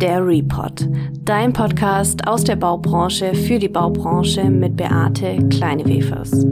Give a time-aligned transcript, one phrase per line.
[0.00, 0.88] Der Report,
[1.26, 6.46] dein Podcast aus der Baubranche für die Baubranche mit Beate Kleinewefers.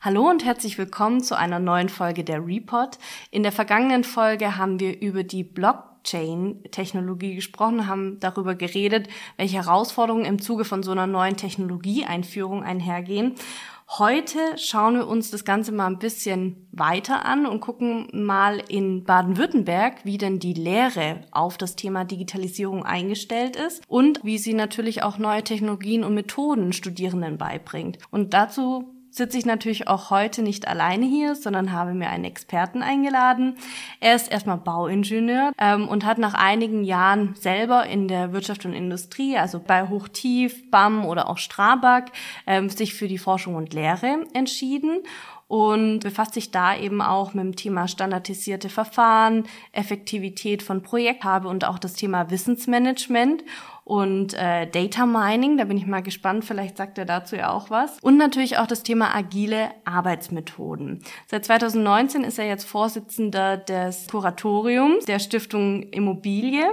[0.00, 2.98] Hallo und herzlich willkommen zu einer neuen Folge der Report.
[3.32, 5.42] In der vergangenen Folge haben wir über die
[6.08, 13.34] Blockchain-Technologie gesprochen, haben darüber geredet, welche Herausforderungen im Zuge von so einer neuen Technologieeinführung einhergehen.
[13.90, 19.04] Heute schauen wir uns das Ganze mal ein bisschen weiter an und gucken mal in
[19.04, 25.02] Baden-Württemberg, wie denn die Lehre auf das Thema Digitalisierung eingestellt ist und wie sie natürlich
[25.02, 27.98] auch neue Technologien und Methoden Studierenden beibringt.
[28.10, 32.82] Und dazu sitze ich natürlich auch heute nicht alleine hier, sondern habe mir einen Experten
[32.82, 33.56] eingeladen.
[34.00, 38.72] Er ist erstmal Bauingenieur ähm, und hat nach einigen Jahren selber in der Wirtschaft und
[38.72, 42.12] Industrie, also bei Hochtief, BAM oder auch Strabag,
[42.46, 45.00] ähm, sich für die Forschung und Lehre entschieden
[45.48, 51.64] und befasst sich da eben auch mit dem Thema standardisierte Verfahren, Effektivität von Projekthabe und
[51.64, 53.42] auch das Thema Wissensmanagement
[53.88, 55.56] und äh, Data Mining.
[55.56, 57.98] Da bin ich mal gespannt, vielleicht sagt er dazu ja auch was.
[58.00, 61.02] Und natürlich auch das Thema agile Arbeitsmethoden.
[61.26, 66.66] Seit 2019 ist er jetzt Vorsitzender des Kuratoriums der Stiftung Immobilie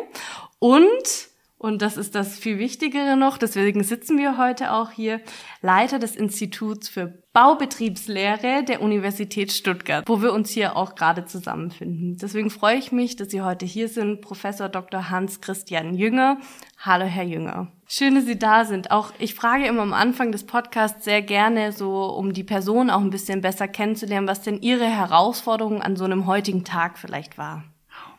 [0.59, 1.34] und
[1.65, 5.19] und das ist das viel Wichtigere noch, deswegen sitzen wir heute auch hier,
[5.63, 12.17] Leiter des Instituts für Baubetriebslehre der Universität Stuttgart, wo wir uns hier auch gerade zusammenfinden.
[12.17, 15.09] Deswegen freue ich mich, dass Sie heute hier sind, Professor Dr.
[15.09, 16.37] Hans-Christian Jünger.
[16.77, 17.71] Hallo, Herr Jünger.
[17.87, 18.91] Schön, dass Sie da sind.
[18.91, 23.01] Auch ich frage immer am Anfang des Podcasts sehr gerne so, um die Person auch
[23.01, 27.63] ein bisschen besser kennenzulernen, was denn Ihre Herausforderung an so einem heutigen Tag vielleicht war.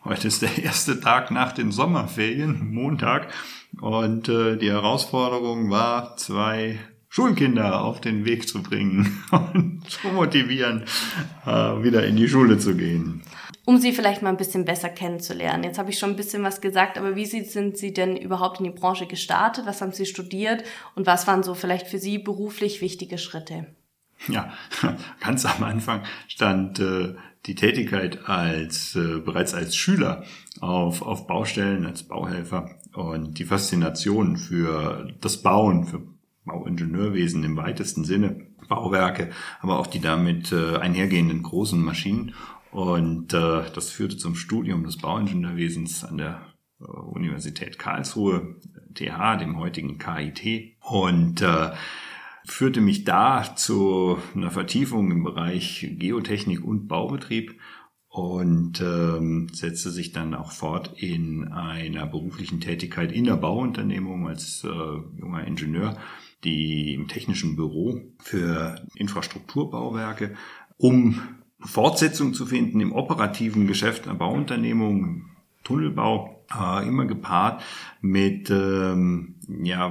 [0.09, 3.27] Heute ist der erste Tag nach den Sommerferien, Montag.
[3.81, 10.85] Und äh, die Herausforderung war, zwei Schulkinder auf den Weg zu bringen und zu motivieren,
[11.45, 13.23] äh, wieder in die Schule zu gehen.
[13.65, 15.65] Um Sie vielleicht mal ein bisschen besser kennenzulernen.
[15.65, 18.65] Jetzt habe ich schon ein bisschen was gesagt, aber wie sind Sie denn überhaupt in
[18.65, 19.67] die Branche gestartet?
[19.67, 20.63] Was haben Sie studiert?
[20.95, 23.67] Und was waren so vielleicht für Sie beruflich wichtige Schritte?
[24.29, 24.53] Ja,
[25.21, 30.25] ganz am Anfang stand äh, die Tätigkeit als äh, bereits als Schüler
[30.61, 36.03] auf, auf Baustellen, als Bauhelfer und die Faszination für das Bauen, für
[36.45, 39.31] Bauingenieurwesen im weitesten Sinne, Bauwerke,
[39.61, 42.35] aber auch die damit äh, einhergehenden großen Maschinen.
[42.73, 46.41] Und äh, das führte zum Studium des Bauingenieurwesens an der
[46.81, 48.57] äh, Universität Karlsruhe,
[48.95, 50.77] TH, dem heutigen KIT.
[50.81, 51.71] Und äh,
[52.47, 57.59] führte mich da zu einer Vertiefung im Bereich Geotechnik und Baubetrieb
[58.09, 64.65] und ähm, setzte sich dann auch fort in einer beruflichen Tätigkeit in der Bauunternehmung als
[64.65, 65.99] äh, junger Ingenieur,
[66.45, 70.35] die im technischen Büro für Infrastrukturbauwerke,
[70.79, 71.21] um
[71.61, 75.27] Fortsetzung zu finden im operativen Geschäft einer Bauunternehmung,
[75.65, 77.63] Tunnelbau, äh, immer gepaart
[78.01, 79.89] mit ähm, ja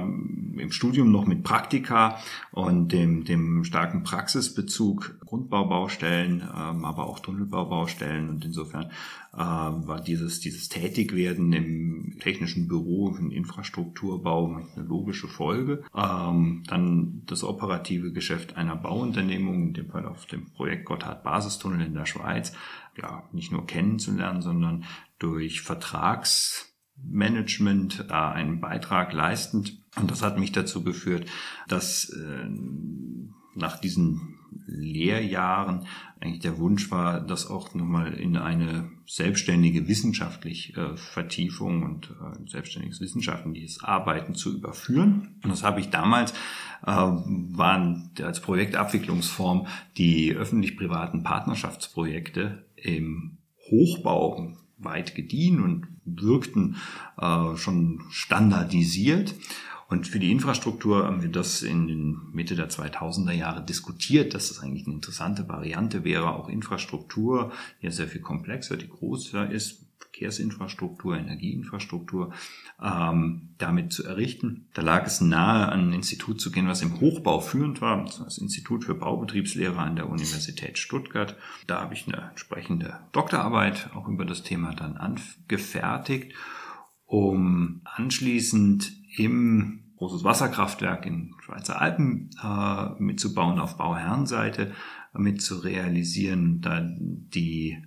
[0.58, 2.18] im Studium noch mit Praktika
[2.52, 8.90] und dem dem starken Praxisbezug Grundbaubaustellen, ähm, aber auch Tunnelbaubaustellen und insofern
[9.32, 15.82] äh, war dieses dieses Tätigwerden im technischen Büro im Infrastrukturbau eine logische Folge.
[15.94, 21.86] Ähm, dann das operative Geschäft einer Bauunternehmung, in dem Fall auf dem Projekt Gotthard Basistunnel
[21.86, 22.52] in der Schweiz,
[22.96, 24.84] ja nicht nur kennenzulernen, sondern
[25.18, 29.82] durch Vertragsmanagement da einen Beitrag leistend.
[29.96, 31.28] Und das hat mich dazu geführt,
[31.68, 32.48] dass äh,
[33.54, 34.36] nach diesen
[34.66, 35.86] Lehrjahren
[36.20, 42.48] eigentlich der Wunsch war, das auch nochmal in eine selbstständige wissenschaftliche äh, Vertiefung und äh,
[42.48, 45.38] selbstständiges wissenschaftliches Arbeiten zu überführen.
[45.42, 46.32] Und das habe ich damals,
[46.82, 53.38] äh, waren als Projektabwicklungsform die öffentlich-privaten Partnerschaftsprojekte im
[53.70, 56.76] Hochbau weit gediehen und wirkten
[57.18, 59.34] äh, schon standardisiert.
[59.88, 64.48] Und für die Infrastruktur haben wir das in den Mitte der 2000er Jahre diskutiert, dass
[64.48, 69.50] das eigentlich eine interessante Variante wäre, auch Infrastruktur, die ja sehr viel komplexer, die größer
[69.50, 69.86] ist,
[70.16, 72.32] Verkehrsinfrastruktur, Energieinfrastruktur
[72.82, 74.66] ähm, damit zu errichten.
[74.72, 78.38] Da lag es nahe, an ein Institut zu gehen, was im Hochbau führend war, das
[78.38, 81.36] Institut für Baubetriebslehre an der Universität Stuttgart.
[81.66, 86.32] Da habe ich eine entsprechende Doktorarbeit auch über das Thema dann angefertigt,
[87.04, 94.72] um anschließend im großes Wasserkraftwerk in Schweizer Alpen äh, mitzubauen, auf Bauherrenseite
[95.14, 97.82] mit zu realisieren, da die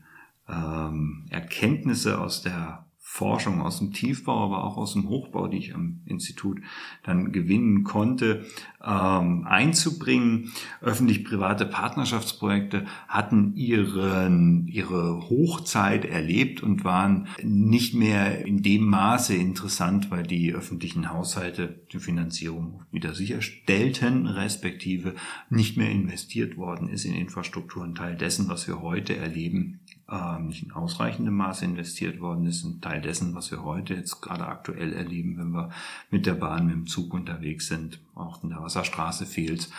[0.48, 5.74] ähm, Erkenntnisse aus der Forschung aus dem Tiefbau, aber auch aus dem Hochbau, die ich
[5.74, 6.62] am Institut
[7.04, 8.46] dann gewinnen konnte,
[8.86, 10.54] ähm, einzubringen.
[10.80, 20.12] Öffentlich-private Partnerschaftsprojekte hatten ihren, ihre Hochzeit erlebt und waren nicht mehr in dem Maße interessant,
[20.12, 25.16] weil die öffentlichen Haushalte die Finanzierung wieder sicherstellten, respektive
[25.50, 27.84] nicht mehr investiert worden ist in Infrastruktur.
[27.84, 29.80] Ein Teil dessen, was wir heute erleben,
[30.10, 32.64] äh, nicht in ausreichendem Maße investiert worden ist.
[32.64, 35.70] Ein Teil dessen, was wir heute jetzt gerade aktuell erleben, wenn wir
[36.10, 39.70] mit der Bahn, mit dem Zug unterwegs sind, auch in der Wasserstraße fehlt.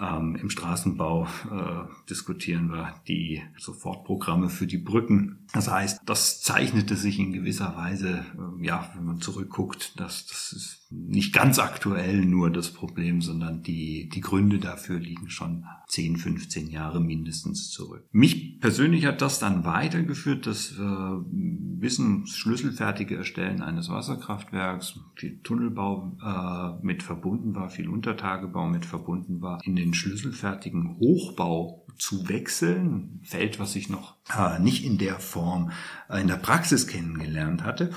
[0.00, 5.46] Ähm, Im Straßenbau äh, diskutieren wir die Sofortprogramme für die Brücken.
[5.52, 10.52] Das heißt, das zeichnete sich in gewisser Weise, äh, ja, wenn man zurückguckt, dass das
[10.52, 16.16] ist nicht ganz aktuell nur das Problem, sondern die, die Gründe dafür liegen schon 10,
[16.16, 18.06] 15 Jahre mindestens zurück.
[18.12, 26.16] Mich persönlich hat das dann weitergeführt, das äh, Wissen, schlüsselfertige Erstellen eines Wasserkraftwerks, viel Tunnelbau
[26.22, 33.20] äh, mit verbunden war, viel Untertagebau mit verbunden war, in den schlüsselfertigen Hochbau zu wechseln,
[33.24, 35.70] Feld, was ich noch äh, nicht in der Form
[36.08, 37.90] äh, in der Praxis kennengelernt hatte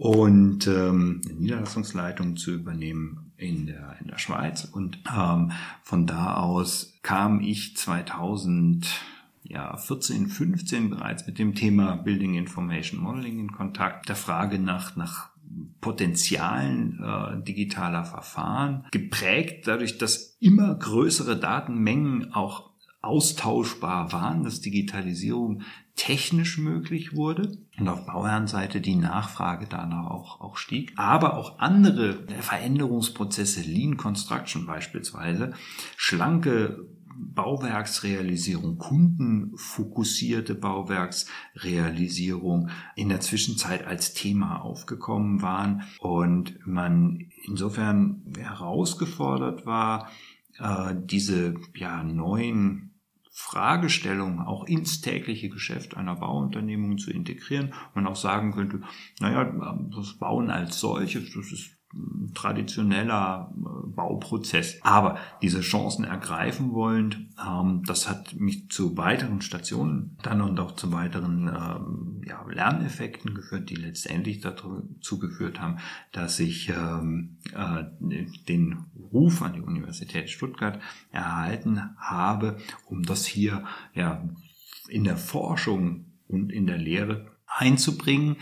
[0.00, 4.64] und ähm, Niederlassungsleitung zu übernehmen in der, in der Schweiz.
[4.64, 5.52] Und ähm,
[5.82, 8.88] von da aus kam ich 2000
[9.42, 14.96] ja, 14, 15 bereits mit dem Thema Building Information Modeling in Kontakt, der Frage nach,
[14.96, 15.28] nach
[15.82, 22.69] Potenzialen äh, digitaler Verfahren, geprägt dadurch, dass immer größere Datenmengen auch
[23.02, 25.62] austauschbar waren, dass Digitalisierung
[25.96, 32.24] technisch möglich wurde und auf Bauherrenseite die Nachfrage danach auch, auch stieg, aber auch andere
[32.40, 35.52] Veränderungsprozesse, Lean Construction beispielsweise,
[35.96, 36.86] schlanke
[37.22, 50.08] Bauwerksrealisierung, kundenfokussierte Bauwerksrealisierung in der Zwischenzeit als Thema aufgekommen waren und man insofern herausgefordert war,
[50.58, 52.89] äh, diese ja, neuen
[53.32, 57.72] Fragestellungen auch ins tägliche Geschäft einer Bauunternehmung zu integrieren.
[57.94, 58.82] Man auch sagen könnte,
[59.20, 59.44] naja,
[59.94, 61.79] das Bauen als solches, das ist
[62.34, 64.78] traditioneller äh, Bauprozess.
[64.82, 70.72] Aber diese Chancen ergreifen wollend, ähm, das hat mich zu weiteren Stationen dann und auch
[70.72, 75.78] zu weiteren ähm, Lerneffekten geführt, die letztendlich dazu geführt haben,
[76.12, 77.84] dass ich ähm, äh,
[78.48, 83.64] den Ruf an die Universität Stuttgart erhalten habe, um das hier
[84.88, 88.36] in der Forschung und in der Lehre einzubringen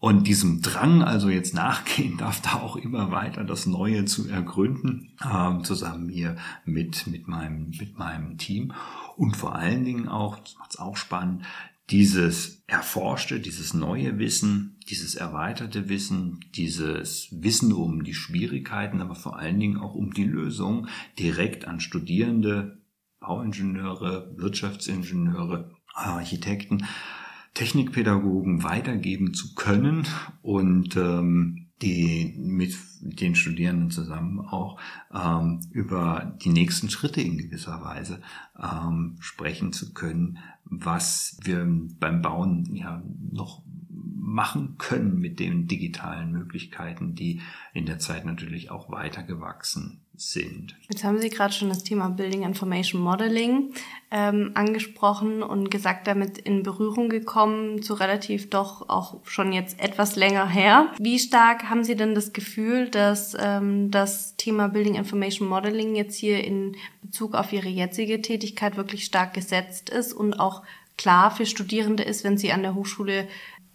[0.00, 5.16] und diesem Drang also jetzt nachgehen darf, da auch immer weiter das Neue zu ergründen,
[5.22, 8.72] äh, zusammen hier mit, mit, meinem, mit meinem Team.
[9.16, 11.44] Und vor allen Dingen auch, das macht es auch spannend,
[11.90, 19.38] dieses erforschte, dieses neue Wissen, dieses erweiterte Wissen, dieses Wissen um die Schwierigkeiten, aber vor
[19.38, 20.86] allen Dingen auch um die Lösung
[21.18, 22.78] direkt an Studierende,
[23.18, 26.86] Bauingenieure, Wirtschaftsingenieure, Architekten
[27.54, 30.06] Technikpädagogen weitergeben zu können
[30.42, 34.78] und ähm, die mit den Studierenden zusammen auch
[35.12, 38.20] ähm, über die nächsten Schritte in gewisser Weise
[38.58, 41.66] ähm, sprechen zu können, was wir
[41.98, 43.02] beim Bauen ja
[43.32, 47.40] noch machen können mit den digitalen Möglichkeiten, die
[47.72, 50.76] in der Zeit natürlich auch weiter gewachsen sind.
[50.90, 53.72] Jetzt haben Sie gerade schon das Thema Building Information Modeling
[54.10, 60.16] ähm, angesprochen und gesagt, damit in Berührung gekommen, zu relativ doch auch schon jetzt etwas
[60.16, 60.92] länger her.
[60.98, 66.16] Wie stark haben Sie denn das Gefühl, dass ähm, das Thema Building Information Modeling jetzt
[66.16, 70.62] hier in Bezug auf Ihre jetzige Tätigkeit wirklich stark gesetzt ist und auch
[71.00, 73.26] klar für Studierende ist, wenn sie an der Hochschule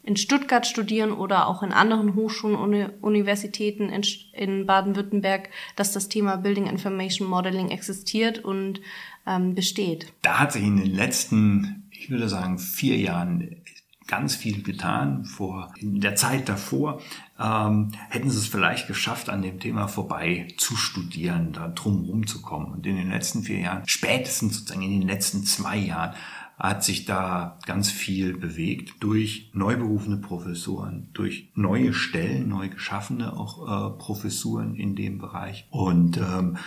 [0.05, 6.09] in Stuttgart studieren oder auch in anderen Hochschulen und Universitäten in, in Baden-Württemberg, dass das
[6.09, 8.81] Thema Building Information Modeling existiert und
[9.25, 10.13] ähm, besteht.
[10.21, 13.63] Da hat sich in den letzten, ich würde sagen, vier Jahren
[14.07, 15.25] ganz viel getan.
[15.25, 17.01] Vor in der Zeit davor
[17.39, 22.71] ähm, hätten sie es vielleicht geschafft, an dem Thema vorbei zu studieren, da drum rumzukommen.
[22.71, 26.13] Und in den letzten vier Jahren, spätestens sozusagen in den letzten zwei Jahren,
[26.57, 33.37] hat sich da ganz viel bewegt durch neu berufene Professoren, durch neue Stellen, neu geschaffene
[33.37, 36.57] auch äh, Professuren in dem Bereich und ähm,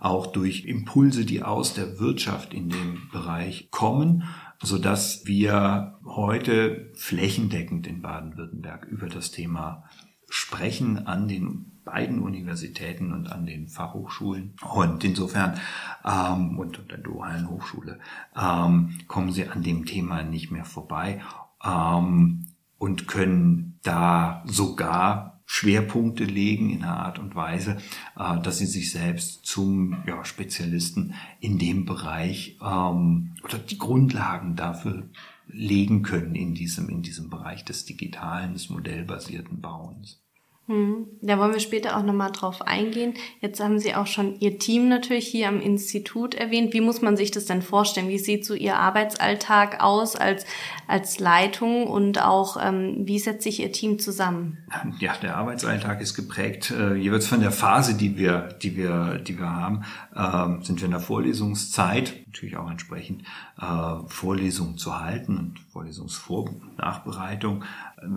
[0.00, 4.24] auch durch Impulse, die aus der Wirtschaft in dem Bereich kommen
[4.62, 9.84] so dass wir heute flächendeckend in Baden-Württemberg über das Thema
[10.28, 14.54] sprechen an den beiden Universitäten und an den Fachhochschulen.
[14.74, 15.58] Und insofern
[16.04, 17.98] ähm, und der dualen Hochschule
[18.36, 21.20] ähm, kommen sie an dem Thema nicht mehr vorbei
[21.64, 22.46] ähm,
[22.78, 27.78] und können da sogar Schwerpunkte legen in einer Art und Weise,
[28.18, 34.56] äh, dass sie sich selbst zum ja, Spezialisten in dem Bereich ähm, oder die Grundlagen
[34.56, 35.08] dafür
[35.46, 40.20] legen können in diesem, in diesem Bereich des digitalen, des modellbasierten Bauens.
[40.68, 41.06] Hm.
[41.22, 43.14] Da wollen wir später auch nochmal drauf eingehen.
[43.40, 46.74] Jetzt haben Sie auch schon Ihr Team natürlich hier am Institut erwähnt.
[46.74, 48.08] Wie muss man sich das denn vorstellen?
[48.08, 50.44] Wie sieht so Ihr Arbeitsalltag aus als,
[50.86, 54.58] als Leitung und auch ähm, wie setzt sich Ihr Team zusammen?
[55.00, 59.38] Ja, der Arbeitsalltag ist geprägt äh, jeweils von der Phase, die wir, die wir, die
[59.38, 59.84] wir haben.
[60.14, 63.22] Ähm, sind wir in der Vorlesungszeit, natürlich auch entsprechend
[63.60, 67.64] äh, Vorlesungen zu halten und Vorlesungsvor- Nachbereitung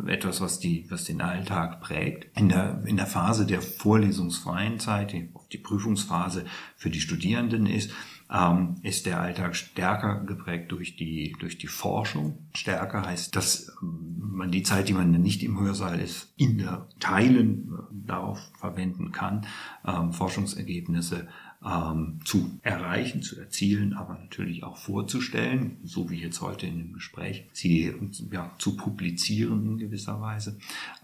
[0.08, 2.38] etwas, was die, was den Alltag prägt.
[2.38, 7.91] In der, in der Phase der vorlesungsfreien Zeit, die die Prüfungsphase für die Studierenden ist,
[8.32, 12.38] ähm, ist der Alltag stärker geprägt durch die, durch die Forschung.
[12.53, 17.74] Stärker heißt, dass man die Zeit, die man nicht im Hörsaal ist, in der Teilen
[17.74, 19.46] äh, darauf verwenden kann,
[19.86, 21.27] ähm, Forschungsergebnisse
[21.63, 26.94] ähm, zu erreichen, zu erzielen, aber natürlich auch vorzustellen, so wie jetzt heute in dem
[26.94, 27.94] Gespräch, sie
[28.32, 30.58] ja, zu publizieren in gewisser Weise,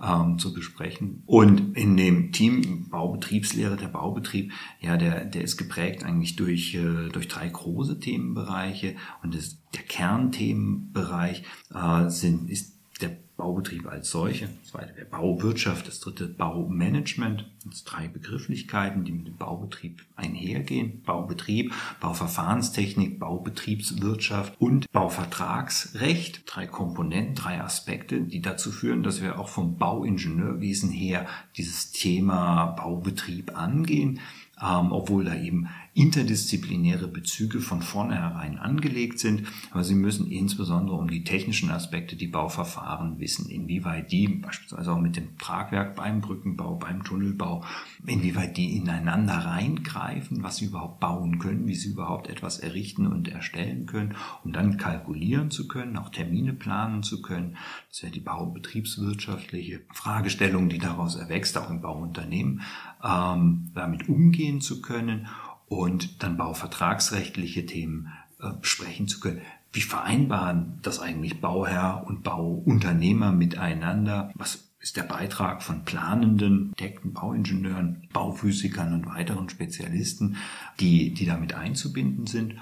[0.04, 1.24] ähm, zu besprechen.
[1.26, 7.10] Und in dem Team Baubetriebslehre, der Baubetrieb, ja, der, der ist geprägt eigentlich durch, äh,
[7.10, 14.50] durch drei große Themenbereiche und das, der Kernthemenbereich äh, sind, ist der Baubetrieb als solche,
[14.62, 21.04] das zweite wäre Bauwirtschaft, das dritte Baumanagement, das drei Begrifflichkeiten, die mit dem Baubetrieb einhergehen.
[21.04, 26.44] Baubetrieb, Bauverfahrenstechnik, Baubetriebswirtschaft und Bauvertragsrecht.
[26.48, 32.68] Drei Komponenten, drei Aspekte, die dazu führen, dass wir auch vom Bauingenieurwesen her dieses Thema
[32.68, 34.20] Baubetrieb angehen
[34.62, 39.48] ähm, obwohl da eben interdisziplinäre Bezüge von vornherein angelegt sind.
[39.72, 45.00] Aber Sie müssen insbesondere um die technischen Aspekte, die Bauverfahren wissen, inwieweit die beispielsweise auch
[45.00, 47.64] mit dem Tragwerk beim Brückenbau, beim Tunnelbau,
[48.06, 53.28] inwieweit die ineinander reingreifen, was sie überhaupt bauen können, wie sie überhaupt etwas errichten und
[53.28, 54.14] erstellen können,
[54.44, 57.58] um dann kalkulieren zu können, auch Termine planen zu können.
[57.90, 62.62] Das wäre die baubetriebswirtschaftliche Fragestellung, die daraus erwächst, auch im Bauunternehmen,
[63.04, 65.28] ähm, damit umgehen zu können
[65.68, 69.42] und dann bauvertragsrechtliche Themen äh, besprechen zu können.
[69.74, 74.32] Wie vereinbaren das eigentlich Bauherr und Bauunternehmer miteinander?
[74.36, 80.38] Was ist der Beitrag von planenden, Architekten, Bauingenieuren, Bauphysikern und weiteren Spezialisten,
[80.80, 82.56] die, die damit einzubinden sind?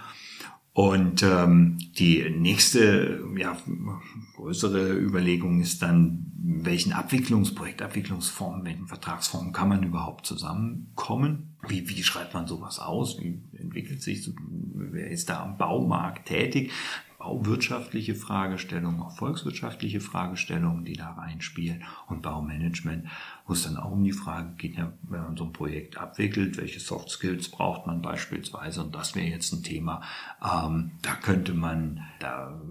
[0.75, 3.57] Und ähm, die nächste ja,
[4.35, 11.55] größere Überlegung ist dann, welchen Abwicklungsprojekt, Abwicklungsformen, welchen Vertragsformen kann man überhaupt zusammenkommen?
[11.65, 13.21] Wie, wie schreibt man sowas aus?
[13.21, 14.29] Wie entwickelt sich,
[14.73, 16.73] wer ist da am Baumarkt tätig?
[17.25, 21.83] Bauwirtschaftliche Fragestellungen, auch volkswirtschaftliche Fragestellungen, die da reinspielen.
[22.05, 23.07] Und Baumanagement,
[23.47, 26.57] wo es dann auch um die Frage geht, ja, wenn man so ein Projekt abwickelt,
[26.57, 28.83] welche Soft Skills braucht man beispielsweise?
[28.83, 30.03] Und das wäre jetzt ein Thema,
[30.39, 32.61] ähm, da könnte man, da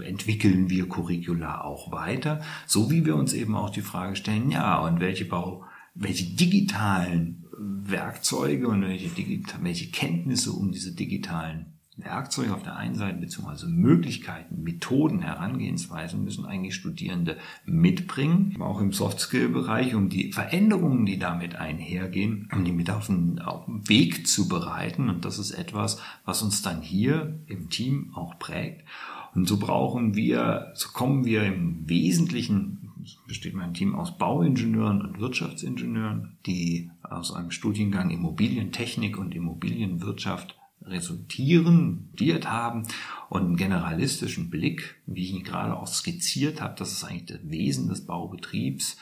[0.00, 4.50] äh, entwickeln wir Curricula auch weiter, so wie wir uns eben auch die Frage stellen,
[4.50, 5.64] ja, und welche Bau,
[5.94, 12.94] welche digitalen Werkzeuge und welche, digital, welche Kenntnisse um diese digitalen Werkzeuge auf der einen
[12.94, 21.04] Seite beziehungsweise Möglichkeiten, Methoden, Herangehensweisen müssen eigentlich Studierende mitbringen, auch im Soft-Skill-Bereich, um die Veränderungen,
[21.04, 25.10] die damit einhergehen, um die mit auf den, auf den Weg zu bereiten.
[25.10, 28.86] Und das ist etwas, was uns dann hier im Team auch prägt.
[29.34, 32.90] Und so brauchen wir, so kommen wir im Wesentlichen,
[33.26, 40.56] besteht mein Team aus Bauingenieuren und Wirtschaftsingenieuren, die aus einem Studiengang Immobilientechnik und Immobilienwirtschaft
[40.86, 42.86] resultieren, studiert haben
[43.28, 47.50] und einen generalistischen Blick, wie ich ihn gerade auch skizziert habe, das ist eigentlich das
[47.50, 48.96] Wesen des Baubetriebs,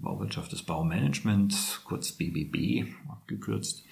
[0.00, 3.84] Bauwirtschaft des Baumanagements, kurz BBB abgekürzt.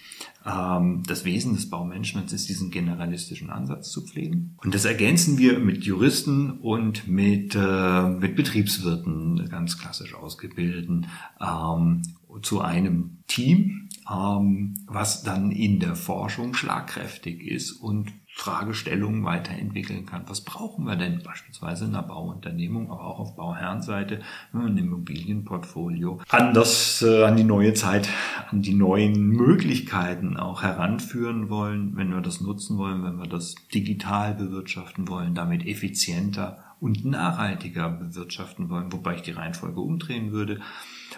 [0.45, 4.56] Ähm, das Wesen des Baumanagements ist, diesen generalistischen Ansatz zu pflegen.
[4.62, 11.09] Und das ergänzen wir mit Juristen und mit, äh, mit Betriebswirten, ganz klassisch ausgebildeten,
[11.40, 12.02] ähm,
[12.42, 20.25] zu einem Team, was dann in der Forschung schlagkräftig ist und Fragestellungen weiterentwickeln kann.
[20.26, 24.20] Was brauchen wir denn beispielsweise in einer Bauunternehmung, aber auch auf Bauherrenseite,
[24.52, 28.10] ein Immobilienportfolio, an das, äh, an die neue Zeit,
[28.50, 33.54] an die neuen Möglichkeiten auch heranführen wollen, wenn wir das nutzen wollen, wenn wir das
[33.75, 40.61] digital bewirtschaften wollen, damit effizienter und nachhaltiger bewirtschaften wollen, wobei ich die Reihenfolge umdrehen würde.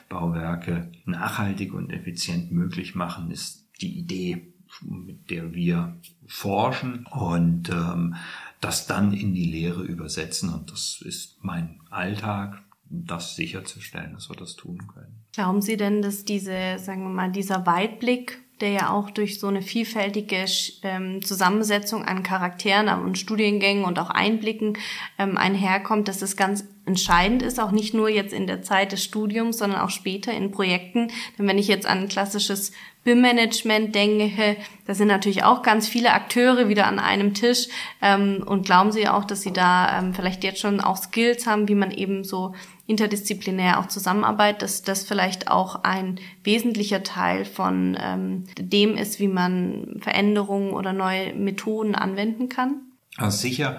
[0.08, 5.96] Bauwerke nachhaltig und effizient möglich machen, ist die Idee, mit der wir
[6.26, 8.14] forschen und ähm,
[8.60, 10.52] das dann in die Lehre übersetzen.
[10.52, 15.24] Und das ist mein Alltag, das sicherzustellen, dass wir das tun können.
[15.32, 19.46] Glauben Sie denn, dass diese, sagen wir mal, dieser Weitblick der ja auch durch so
[19.46, 20.44] eine vielfältige
[20.82, 24.76] ähm, Zusammensetzung an Charakteren und Studiengängen und auch Einblicken
[25.18, 29.04] ähm, einherkommt, dass das ganz entscheidend ist, auch nicht nur jetzt in der Zeit des
[29.04, 31.08] Studiums, sondern auch später in Projekten.
[31.38, 32.72] Denn wenn ich jetzt an ein klassisches
[33.04, 37.68] BIM-Management denke, da sind natürlich auch ganz viele Akteure wieder an einem Tisch.
[38.02, 41.68] Ähm, und glauben Sie auch, dass Sie da ähm, vielleicht jetzt schon auch Skills haben,
[41.68, 42.54] wie man eben so
[42.88, 49.28] interdisziplinär auch zusammenarbeitet, dass das vielleicht auch ein wesentlicher Teil von ähm, dem ist, wie
[49.28, 52.80] man Veränderungen oder neue Methoden anwenden kann?
[53.16, 53.78] Also sicher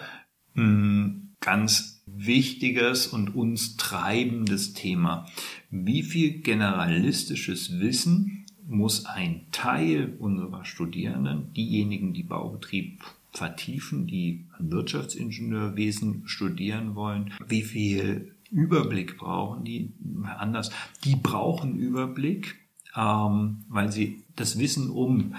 [0.56, 5.26] ein ganz wichtiges und uns treibendes Thema.
[5.72, 16.24] Wie viel generalistisches Wissen muss ein Teil unserer Studierenden, diejenigen, die Baubetrieb vertiefen, die Wirtschaftsingenieurwesen
[16.26, 19.94] studieren wollen, wie viel Überblick brauchen, die
[20.38, 20.72] anders,
[21.04, 22.56] die brauchen Überblick,
[22.96, 25.36] ähm, weil sie das Wissen um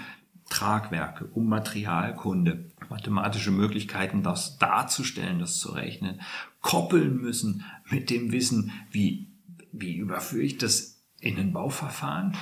[0.49, 6.21] Tragwerke, um Materialkunde, mathematische Möglichkeiten, das darzustellen, das zu rechnen,
[6.61, 9.29] koppeln müssen mit dem Wissen, wie,
[9.71, 12.35] wie überführe ich das in ein Bauverfahren,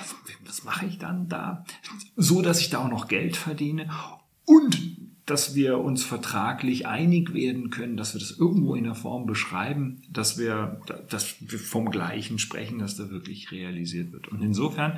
[0.45, 1.65] was mache ich dann da,
[2.15, 3.89] so dass ich da auch noch Geld verdiene
[4.45, 4.99] und
[5.29, 10.01] dass wir uns vertraglich einig werden können, dass wir das irgendwo in der Form beschreiben,
[10.12, 14.27] dass wir, dass wir vom Gleichen sprechen, dass da wirklich realisiert wird.
[14.29, 14.98] Und insofern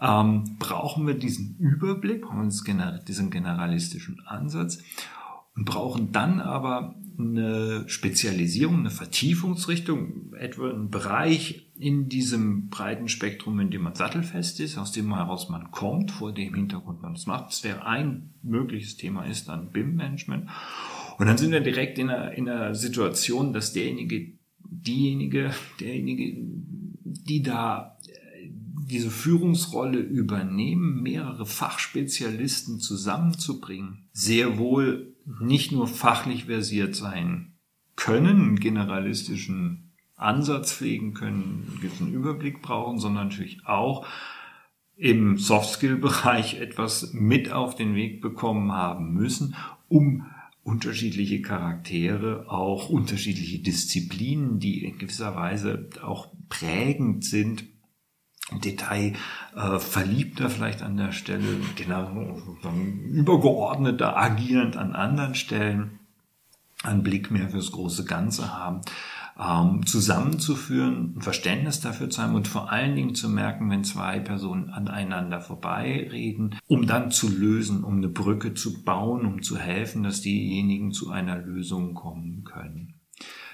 [0.00, 4.78] ähm, brauchen wir diesen Überblick, brauchen wir diesen generalistischen Ansatz
[5.56, 13.58] und brauchen dann aber eine Spezialisierung, eine Vertiefungsrichtung, etwa einen Bereich in diesem breiten Spektrum,
[13.60, 17.26] in dem man sattelfest ist, aus dem heraus man kommt, vor dem Hintergrund man es
[17.26, 17.48] macht.
[17.48, 20.48] Das wäre ein mögliches Thema, ist dann BIM-Management.
[21.18, 25.50] Und dann sind wir direkt in einer, in einer Situation, dass derjenige, diejenige,
[25.80, 26.36] derjenige,
[27.04, 28.48] die da äh,
[28.88, 37.54] diese Führungsrolle übernehmen, mehrere Fachspezialisten zusammenzubringen, sehr wohl nicht nur fachlich versiert sein
[37.96, 44.06] können, einen generalistischen Ansatz pflegen können, einen gewissen Überblick brauchen, sondern natürlich auch
[44.96, 49.56] im Soft-Skill-Bereich etwas mit auf den Weg bekommen haben müssen,
[49.88, 50.26] um
[50.64, 57.64] unterschiedliche Charaktere, auch unterschiedliche Disziplinen, die in gewisser Weise auch prägend sind,
[58.60, 59.14] Detail
[59.56, 62.36] äh, verliebter vielleicht an der Stelle, genau,
[63.10, 65.98] übergeordneter agierend an anderen Stellen,
[66.82, 68.80] einen Blick mehr fürs große Ganze haben,
[69.38, 74.20] ähm, zusammenzuführen, ein Verständnis dafür zu haben und vor allen Dingen zu merken, wenn zwei
[74.20, 80.02] Personen aneinander vorbeireden, um dann zu lösen, um eine Brücke zu bauen, um zu helfen,
[80.02, 82.94] dass diejenigen zu einer Lösung kommen können.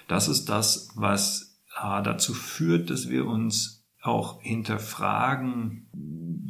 [0.09, 3.78] Das ist das, was äh, dazu führt, dass wir uns
[4.09, 5.87] auch hinterfragen,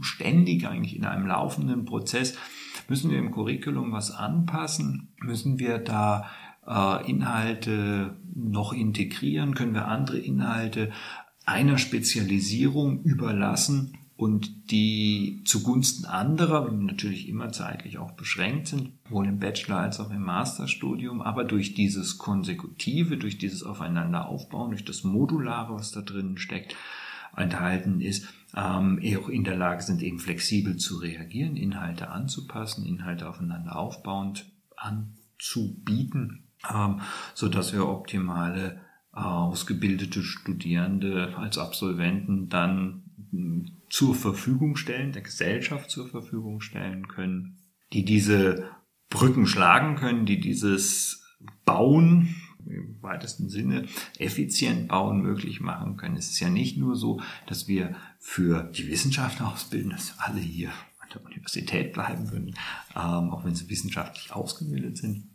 [0.00, 2.36] ständig eigentlich in einem laufenden Prozess.
[2.88, 5.08] Müssen wir im Curriculum was anpassen?
[5.20, 6.26] Müssen wir da
[6.66, 9.54] äh, Inhalte noch integrieren?
[9.54, 10.90] Können wir andere Inhalte
[11.44, 19.38] einer Spezialisierung überlassen und die zugunsten anderer, natürlich immer zeitlich auch beschränkt sind, wohl im
[19.38, 25.04] Bachelor als auch im Masterstudium, aber durch dieses Konsekutive, durch dieses Aufeinander aufbauen, durch das
[25.04, 26.74] Modulare, was da drinnen steckt,
[27.38, 33.28] enthalten ist, ähm, auch in der Lage sind, eben flexibel zu reagieren, Inhalte anzupassen, Inhalte
[33.28, 37.00] aufeinander aufbauend anzubieten, ähm,
[37.34, 38.80] so dass wir optimale
[39.14, 47.08] äh, ausgebildete Studierende als Absolventen dann hm, zur Verfügung stellen, der Gesellschaft zur Verfügung stellen
[47.08, 47.58] können,
[47.92, 48.70] die diese
[49.10, 51.24] Brücken schlagen können, die dieses
[51.64, 52.36] Bauen
[52.70, 53.86] im weitesten Sinne
[54.18, 56.16] effizient bauen möglich machen können.
[56.16, 60.70] Es ist ja nicht nur so, dass wir für die Wissenschaft ausbilden, dass alle hier
[60.98, 62.54] an der Universität bleiben würden,
[62.94, 65.28] ähm, auch wenn sie wissenschaftlich ausgebildet sind,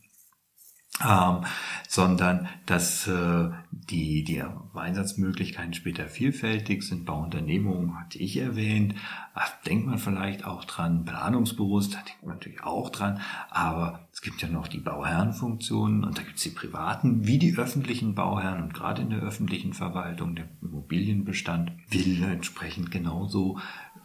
[1.08, 1.46] ähm,
[1.88, 7.06] sondern dass äh, die, die Einsatzmöglichkeiten später vielfältig sind.
[7.06, 8.96] Bauunternehmungen hatte ich erwähnt.
[9.34, 11.06] Ach, denkt man vielleicht auch dran.
[11.06, 13.20] Planungsbüros, da denkt man natürlich auch dran.
[13.50, 17.58] Aber es gibt ja noch die Bauherrenfunktionen und da gibt es die privaten wie die
[17.58, 18.64] öffentlichen Bauherren.
[18.64, 23.60] Und gerade in der öffentlichen Verwaltung, der Immobilienbestand will entsprechend genauso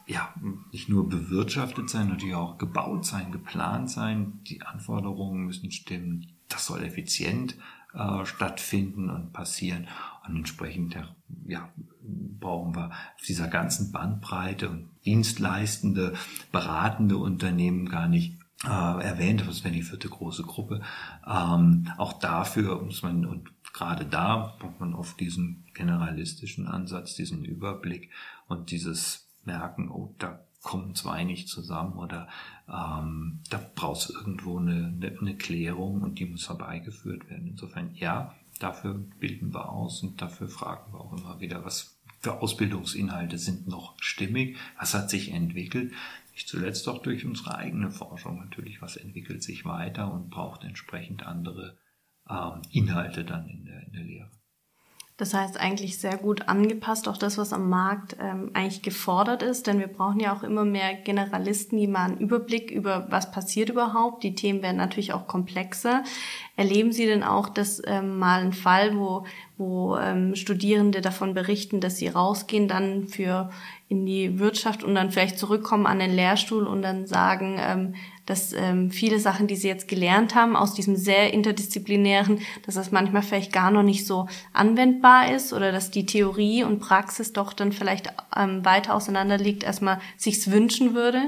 [0.07, 0.33] ja,
[0.73, 4.41] nicht nur bewirtschaftet sein, natürlich auch gebaut sein, geplant sein.
[4.45, 7.57] Die Anforderungen müssen stimmen das soll effizient
[7.95, 9.89] äh, stattfinden und passieren.
[10.27, 10.97] Und entsprechend
[11.47, 11.69] ja,
[12.41, 16.15] brauchen wir auf dieser ganzen Bandbreite und dienstleistende,
[16.53, 20.83] beratende Unternehmen gar nicht äh, erwähnt, das wäre die vierte große Gruppe.
[21.27, 27.45] Ähm, auch dafür muss man und gerade da braucht man oft diesen generalistischen Ansatz, diesen
[27.45, 28.11] Überblick
[28.49, 32.29] und dieses Merken, oh, da kommen zwei nicht zusammen oder
[32.69, 37.49] ähm, da brauchst du irgendwo eine, eine, eine Klärung und die muss herbeigeführt werden.
[37.49, 42.41] Insofern ja, dafür bilden wir aus und dafür fragen wir auch immer wieder, was für
[42.41, 45.93] Ausbildungsinhalte sind noch stimmig, was hat sich entwickelt.
[46.33, 51.25] Nicht zuletzt auch durch unsere eigene Forschung natürlich, was entwickelt sich weiter und braucht entsprechend
[51.25, 51.79] andere
[52.29, 54.31] ähm, Inhalte dann in der, in der Lehre.
[55.19, 59.67] Das heißt eigentlich sehr gut angepasst, auch das, was am Markt ähm, eigentlich gefordert ist,
[59.67, 63.69] denn wir brauchen ja auch immer mehr Generalisten, die mal einen Überblick über was passiert
[63.69, 64.23] überhaupt.
[64.23, 66.05] Die Themen werden natürlich auch komplexer.
[66.55, 69.27] Erleben Sie denn auch das ähm, mal einen Fall, wo,
[69.57, 73.51] wo ähm, Studierende davon berichten, dass sie rausgehen dann für
[73.89, 77.95] in die Wirtschaft und dann vielleicht zurückkommen an den Lehrstuhl und dann sagen, ähm,
[78.27, 82.93] dass ähm, viele Sachen, die sie jetzt gelernt haben, aus diesem sehr interdisziplinären, dass das
[82.93, 87.55] manchmal vielleicht gar noch nicht so anwendbar ist oder dass die Theorie und Praxis doch
[87.55, 91.23] dann vielleicht ähm, weiter auseinander liegt, als man sich's wünschen würde?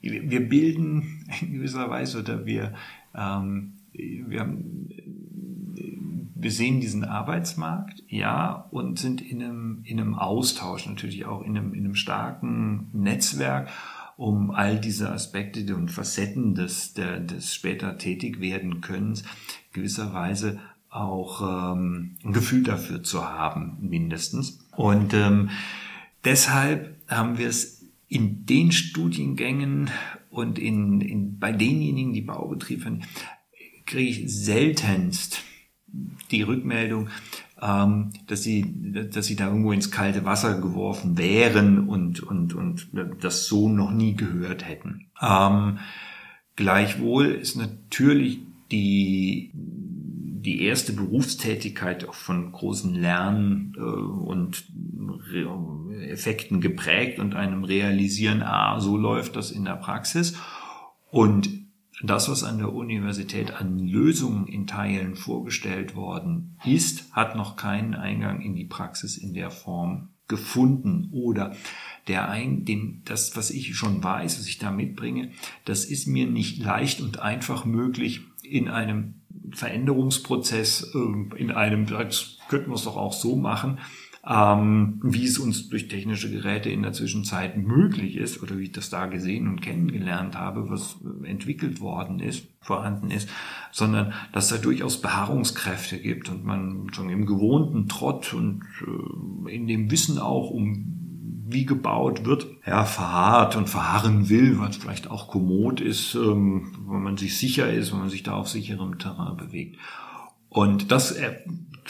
[0.00, 2.74] Wir bilden in gewisser Weise oder wir
[3.14, 4.88] ähm, wir haben,
[6.42, 11.56] wir sehen diesen Arbeitsmarkt, ja, und sind in einem, in einem Austausch, natürlich auch in
[11.56, 13.68] einem, in einem starken Netzwerk,
[14.16, 19.24] um all diese Aspekte und Facetten des, der, des später tätig werden Könnens
[19.72, 20.58] gewisserweise
[20.90, 24.58] auch ähm, ein Gefühl dafür zu haben, mindestens.
[24.76, 25.50] Und ähm,
[26.24, 29.90] deshalb haben wir es in den Studiengängen
[30.30, 33.02] und in, in, bei denjenigen, die Baubetrieb haben,
[33.86, 35.42] kriege ich seltenst
[36.30, 37.08] die Rückmeldung,
[37.60, 38.74] ähm, dass sie,
[39.10, 42.88] dass sie da irgendwo ins kalte Wasser geworfen wären und, und, und
[43.20, 45.06] das so noch nie gehört hätten.
[45.20, 45.78] Ähm,
[46.56, 54.64] gleichwohl ist natürlich die, die erste Berufstätigkeit auch von großen Lernen äh, und
[56.08, 60.36] Effekten geprägt und einem Realisieren, ah, so läuft das in der Praxis.
[61.10, 61.50] Und
[62.02, 67.94] das, was an der Universität an Lösungen in Teilen vorgestellt worden ist, hat noch keinen
[67.94, 71.54] Eingang in die Praxis in der Form gefunden oder
[72.08, 75.32] der ein, den, das, was ich schon weiß, was ich da mitbringe,
[75.64, 79.14] das ist mir nicht leicht und einfach möglich in einem
[79.52, 83.78] Veränderungsprozess, ähm, in einem, das könnten wir es doch auch so machen,
[84.26, 88.72] ähm, wie es uns durch technische Geräte in der Zwischenzeit möglich ist oder wie ich
[88.72, 93.30] das da gesehen und kennengelernt habe, was entwickelt worden ist, vorhanden ist,
[93.72, 99.66] sondern dass da durchaus Beharrungskräfte gibt und man schon im gewohnten Trott und äh, in
[99.66, 100.96] dem Wissen auch um
[101.52, 107.02] wie gebaut wird, ja, verharrt und verharren will, was vielleicht auch kommod ist, ähm, wenn
[107.02, 109.76] man sich sicher ist, wenn man sich da auf sicherem Terrain bewegt.
[110.48, 111.16] Und das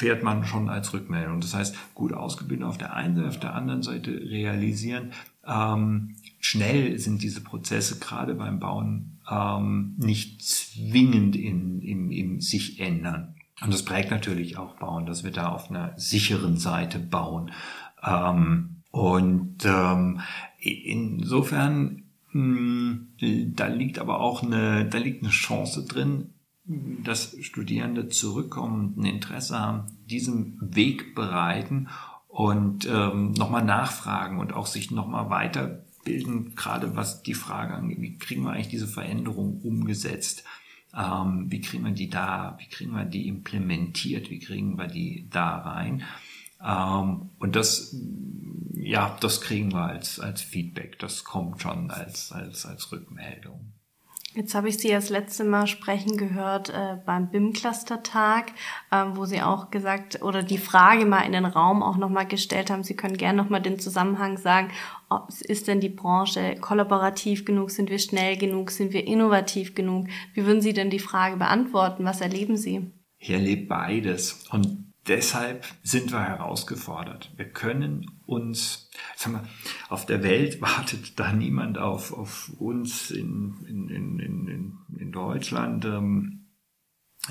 [0.01, 1.43] fährt man schon als Rückmeldung.
[1.43, 5.13] Das heißt, gut ausgebildet auf der einen Seite, auf der anderen Seite realisieren.
[5.47, 12.81] Ähm, schnell sind diese Prozesse gerade beim Bauen ähm, nicht zwingend in, in, in sich
[12.81, 13.35] ändern.
[13.61, 17.51] Und das prägt natürlich auch Bauen, dass wir da auf einer sicheren Seite bauen.
[18.03, 20.21] Ähm, und ähm,
[20.59, 26.31] insofern, mh, hm, da liegt aber auch eine, da liegt eine Chance drin,
[27.03, 31.89] dass Studierende zurückkommen, ein Interesse haben, diesem Weg bereiten
[32.29, 38.19] und ähm, nochmal nachfragen und auch sich nochmal weiterbilden, gerade was die Frage angeht, wie
[38.19, 40.45] kriegen wir eigentlich diese Veränderung umgesetzt?
[40.97, 42.57] Ähm, wie kriegen wir die da?
[42.59, 44.31] Wie kriegen wir die implementiert?
[44.31, 46.05] Wie kriegen wir die da rein?
[46.65, 47.97] Ähm, und das,
[48.75, 50.99] ja, das kriegen wir als, als Feedback.
[50.99, 53.73] Das kommt schon als, als, als Rückmeldung.
[54.35, 58.53] Jetzt habe ich Sie das letzte Mal sprechen gehört äh, beim BIM-Cluster-Tag,
[58.93, 62.71] äh, wo Sie auch gesagt oder die Frage mal in den Raum auch nochmal gestellt
[62.71, 62.85] haben.
[62.85, 64.71] Sie können gerne nochmal den Zusammenhang sagen.
[65.09, 67.73] Ob, ist denn die Branche kollaborativ genug?
[67.73, 68.71] Sind wir schnell genug?
[68.71, 70.07] Sind wir innovativ genug?
[70.35, 72.05] Wie würden Sie denn die Frage beantworten?
[72.05, 72.88] Was erleben Sie?
[73.19, 74.45] Ich erlebe beides.
[74.51, 77.33] Und deshalb sind wir herausgefordert.
[77.37, 79.45] Wir können uns, sag mal,
[79.88, 85.85] auf der Welt wartet da niemand auf, auf uns in, in, in, in, in Deutschland.
[85.85, 86.47] Ähm,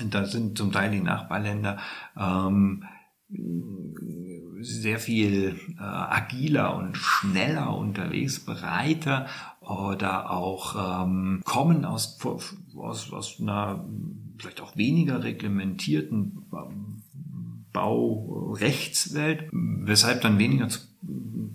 [0.04, 1.78] da sind zum Teil die Nachbarländer
[2.16, 2.84] ähm,
[4.60, 9.26] sehr viel äh, agiler und schneller unterwegs, breiter
[9.60, 12.18] oder auch ähm, kommen aus,
[12.76, 13.84] aus, aus einer
[14.38, 16.46] vielleicht auch weniger reglementierten
[17.72, 20.80] Baurechtswelt, weshalb dann weniger zu,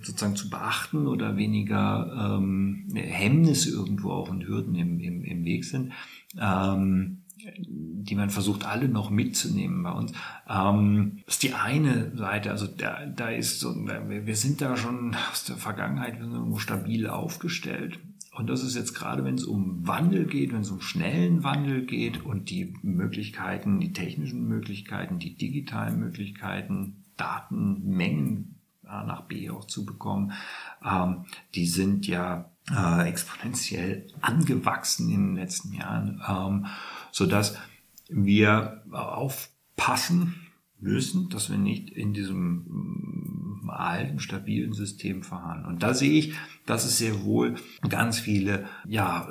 [0.05, 5.65] sozusagen zu beachten oder weniger ähm, Hemmnisse irgendwo auch und Hürden im, im, im Weg
[5.65, 5.91] sind.
[6.39, 7.21] Ähm,
[7.57, 10.13] die man versucht alle noch mitzunehmen bei uns.
[10.49, 15.43] Ähm, ist die eine Seite, also da, da ist so, wir sind da schon aus
[15.45, 16.17] der Vergangenheit
[16.57, 17.99] stabil aufgestellt.
[18.35, 21.85] Und das ist jetzt gerade, wenn es um Wandel geht, wenn es um schnellen Wandel
[21.85, 28.54] geht und die Möglichkeiten, die technischen Möglichkeiten, die digitalen Möglichkeiten, Datenmengen
[28.87, 30.33] A nach B auch zu bekommen,
[30.83, 36.65] ähm, die sind ja äh, exponentiell angewachsen in den letzten Jahren, ähm,
[37.11, 37.57] so dass
[38.09, 40.35] wir aufpassen
[40.79, 45.65] müssen, dass wir nicht in diesem mm, alten, stabilen System verharren.
[45.65, 47.55] Und da sehe ich, dass es sehr wohl
[47.89, 49.27] ganz viele ja,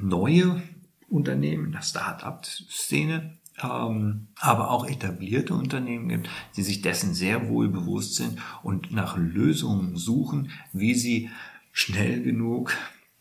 [0.00, 0.62] neue
[1.08, 7.68] Unternehmen in der Start-up-Szene ähm, aber auch etablierte Unternehmen gibt, die sich dessen sehr wohl
[7.68, 11.30] bewusst sind und nach Lösungen suchen, wie sie
[11.72, 12.76] schnell genug,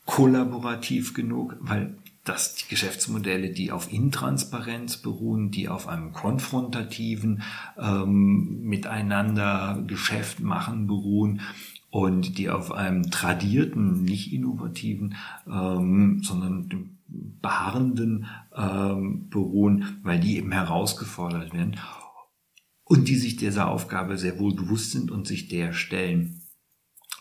[0.05, 7.43] kollaborativ genug, weil dass die Geschäftsmodelle, die auf Intransparenz beruhen, die auf einem konfrontativen
[7.77, 11.41] ähm, Miteinander Geschäft machen beruhen
[11.89, 15.15] und die auf einem tradierten, nicht innovativen,
[15.47, 16.92] ähm, sondern dem
[17.41, 21.77] beharrenden ähm, beruhen, weil die eben herausgefordert werden
[22.83, 26.41] und die sich dieser Aufgabe sehr wohl bewusst sind und sich der stellen.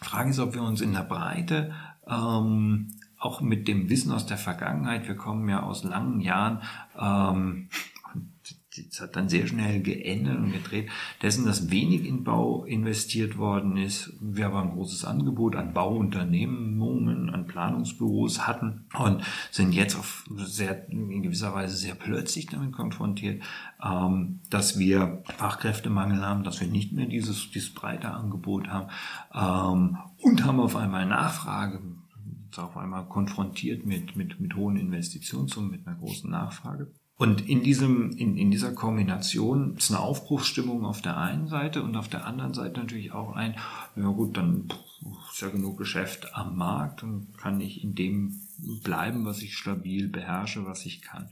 [0.01, 1.73] Frage ist, ob wir uns in der Breite
[2.07, 6.61] ähm, auch mit dem Wissen aus der Vergangenheit, wir kommen ja aus langen Jahren,
[6.99, 7.69] ähm,
[8.75, 10.89] das hat dann sehr schnell geändert und gedreht,
[11.21, 14.15] dessen, dass wenig in Bau investiert worden ist.
[14.21, 20.89] Wir aber ein großes Angebot an Bauunternehmungen, an Planungsbüros hatten und sind jetzt auf sehr,
[20.89, 23.43] in gewisser Weise sehr plötzlich damit konfrontiert,
[23.85, 28.89] ähm, dass wir Fachkräftemangel haben, dass wir nicht mehr dieses, dieses breite Angebot haben
[29.35, 31.81] ähm, und haben auf einmal Nachfrage
[32.59, 36.93] auf einmal konfrontiert mit, mit, mit hohen Investitionssummen, mit einer großen Nachfrage.
[37.23, 41.95] Und in diesem, in, in dieser Kombination ist eine Aufbruchsstimmung auf der einen Seite und
[41.95, 43.55] auf der anderen Seite natürlich auch ein,
[43.95, 44.67] ja gut, dann
[45.31, 48.41] ist ja genug Geschäft am Markt und kann ich in dem
[48.83, 51.31] bleiben, was ich stabil beherrsche, was ich kann.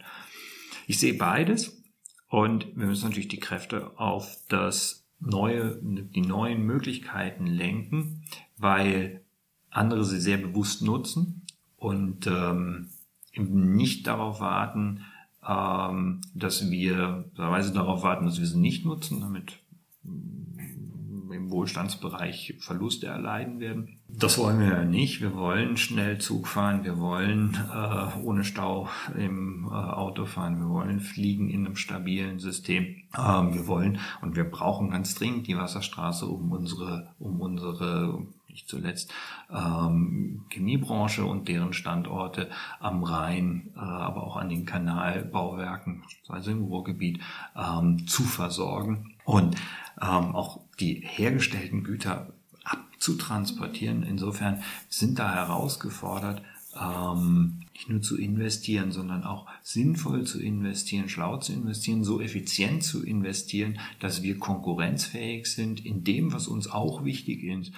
[0.87, 1.83] Ich sehe beides
[2.29, 8.23] und wir müssen natürlich die Kräfte auf das neue, die neuen Möglichkeiten lenken,
[8.59, 9.23] weil
[9.71, 11.43] andere sie sehr bewusst nutzen
[11.79, 12.91] und ähm,
[13.35, 15.05] nicht darauf warten,
[15.47, 19.59] ähm, dass wir teilweise darauf warten, dass wir sie nicht nutzen, damit
[20.05, 24.01] im Wohlstandsbereich Verluste erleiden werden.
[24.09, 25.21] Das wollen wir ja nicht.
[25.21, 30.69] Wir wollen schnell Zug fahren, wir wollen äh, ohne Stau im äh, Auto fahren, wir
[30.69, 32.97] wollen fliegen in einem stabilen System.
[33.17, 38.69] Ähm, wir wollen und wir brauchen ganz dringend die Wasserstraße, um unsere, um unsere nicht
[38.69, 39.13] zuletzt
[39.51, 46.65] ähm, Chemiebranche und deren Standorte am Rhein, äh, aber auch an den Kanalbauwerken, also im
[46.65, 47.21] Ruhrgebiet,
[47.57, 49.57] ähm, zu versorgen und
[50.01, 52.33] ähm, auch die hergestellten Güter
[52.65, 54.03] abzutransportieren.
[54.03, 56.43] Insofern sind da herausgefordert,
[56.79, 62.85] ähm, nicht nur zu investieren, sondern auch sinnvoll zu investieren, schlau zu investieren, so effizient
[62.85, 67.73] zu investieren, dass wir konkurrenzfähig sind in dem, was uns auch wichtig ist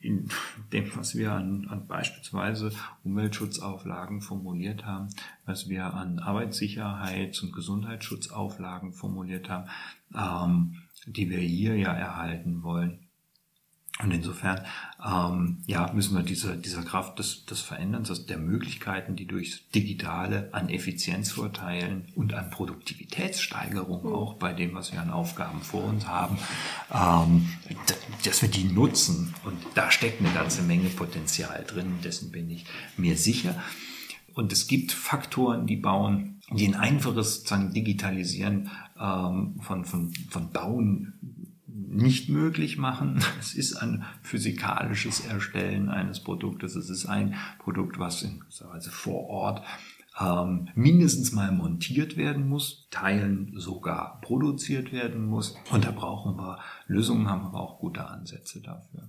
[0.00, 0.28] in
[0.72, 2.72] dem, was wir an, an beispielsweise
[3.04, 5.08] Umweltschutzauflagen formuliert haben,
[5.44, 9.68] was wir an Arbeitssicherheits- und Gesundheitsschutzauflagen formuliert haben,
[10.14, 13.07] ähm, die wir hier ja erhalten wollen.
[14.00, 14.60] Und insofern
[15.04, 19.68] ähm, ja, müssen wir dieser, dieser Kraft des, des Veränderns, also der Möglichkeiten, die durchs
[19.74, 24.14] Digitale an Effizienzvorteilen und an Produktivitätssteigerung mhm.
[24.14, 26.38] auch bei dem, was wir an Aufgaben vor uns haben,
[26.94, 27.48] ähm,
[28.24, 29.34] dass wir die nutzen.
[29.44, 33.60] Und da steckt eine ganze Menge Potenzial drin, dessen bin ich mir sicher.
[34.34, 40.52] Und es gibt Faktoren, die bauen, die ein einfaches sozusagen Digitalisieren ähm, von, von, von
[40.52, 41.14] Bauen
[41.90, 43.22] nicht möglich machen.
[43.40, 46.76] Es ist ein physikalisches Erstellen eines Produktes.
[46.76, 49.62] Es ist ein Produkt, was in gewisser Weise vor Ort
[50.20, 55.56] ähm, mindestens mal montiert werden muss, Teilen sogar produziert werden muss.
[55.70, 59.08] Und da brauchen wir Lösungen, haben aber auch gute Ansätze dafür.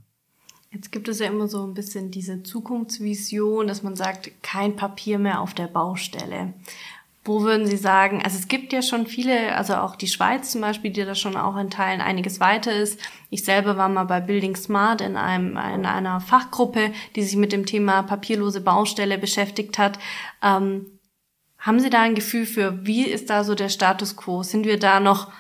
[0.72, 5.18] Jetzt gibt es ja immer so ein bisschen diese Zukunftsvision, dass man sagt, kein Papier
[5.18, 6.54] mehr auf der Baustelle.
[7.30, 10.62] Wo würden Sie sagen, also es gibt ja schon viele, also auch die Schweiz zum
[10.62, 13.00] Beispiel, die da schon auch in Teilen einiges weiter ist.
[13.30, 17.52] Ich selber war mal bei Building Smart in, einem, in einer Fachgruppe, die sich mit
[17.52, 20.00] dem Thema papierlose Baustelle beschäftigt hat.
[20.42, 20.88] Ähm,
[21.60, 24.42] haben Sie da ein Gefühl für, wie ist da so der Status quo?
[24.42, 25.32] Sind wir da noch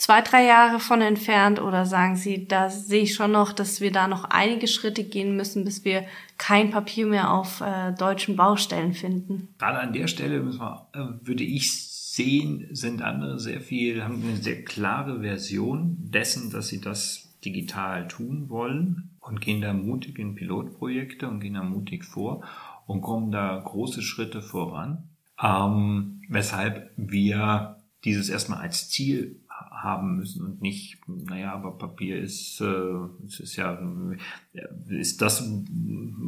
[0.00, 3.92] zwei, drei Jahre von entfernt oder sagen Sie, da sehe ich schon noch, dass wir
[3.92, 6.04] da noch einige Schritte gehen müssen, bis wir
[6.38, 9.54] kein Papier mehr auf äh, deutschen Baustellen finden?
[9.58, 14.36] Gerade an der Stelle wir, äh, würde ich sehen, sind andere sehr viel, haben eine
[14.36, 20.34] sehr klare Version dessen, dass sie das digital tun wollen und gehen da mutig in
[20.34, 22.42] Pilotprojekte und gehen da mutig vor
[22.86, 25.10] und kommen da große Schritte voran.
[25.42, 29.40] Ähm, weshalb wir dieses erstmal als Ziel
[29.82, 33.78] haben müssen und nicht, naja, aber Papier ist, äh, es ist ja,
[34.88, 35.48] ist das,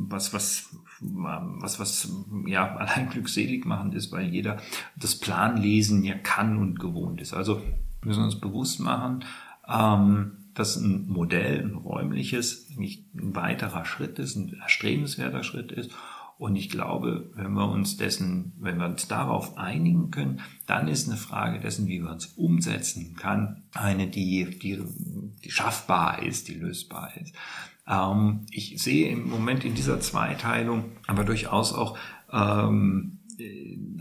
[0.09, 2.13] was, was, was, was,
[2.47, 4.59] ja, allein glückselig machend ist, weil jeder
[4.97, 7.35] das Planlesen ja kann und gewohnt ist.
[7.35, 7.61] Also
[8.03, 9.25] müssen wir uns bewusst machen,
[9.69, 15.91] ähm, dass ein Modell, ein räumliches, nicht ein weiterer Schritt ist, ein erstrebenswerter Schritt ist
[16.43, 21.07] und ich glaube, wenn wir uns dessen, wenn wir uns darauf einigen können, dann ist
[21.07, 24.83] eine Frage dessen, wie wir uns umsetzen kann, eine, die, die,
[25.45, 27.33] die schaffbar ist, die lösbar ist.
[27.87, 31.97] Ähm, ich sehe im Moment in dieser Zweiteilung aber durchaus auch
[32.33, 33.21] ähm,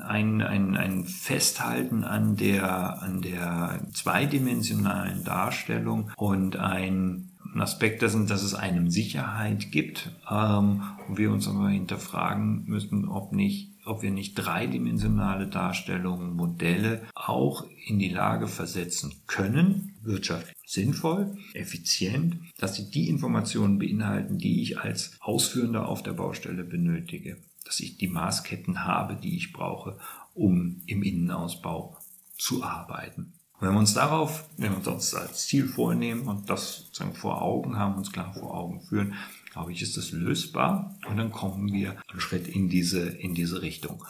[0.03, 8.27] ein, ein, ein Festhalten an der, an der zweidimensionalen Darstellung und ein ein Aspekt dessen,
[8.27, 14.01] dass es einem Sicherheit gibt ähm, und wir uns aber hinterfragen müssen, ob nicht, ob
[14.01, 22.75] wir nicht dreidimensionale Darstellungen, Modelle auch in die Lage versetzen können, wirtschaftlich sinnvoll, effizient, dass
[22.75, 28.07] sie die Informationen beinhalten, die ich als Ausführender auf der Baustelle benötige, dass ich die
[28.07, 29.97] Maßketten habe, die ich brauche,
[30.33, 31.97] um im Innenausbau
[32.37, 33.33] zu arbeiten.
[33.61, 37.43] Und wenn wir uns darauf, wenn wir uns als Ziel vornehmen und das sozusagen vor
[37.43, 39.13] Augen haben, uns klar vor Augen führen,
[39.53, 43.61] glaube ich, ist das lösbar und dann kommen wir einen Schritt in diese, in diese
[43.61, 44.03] Richtung.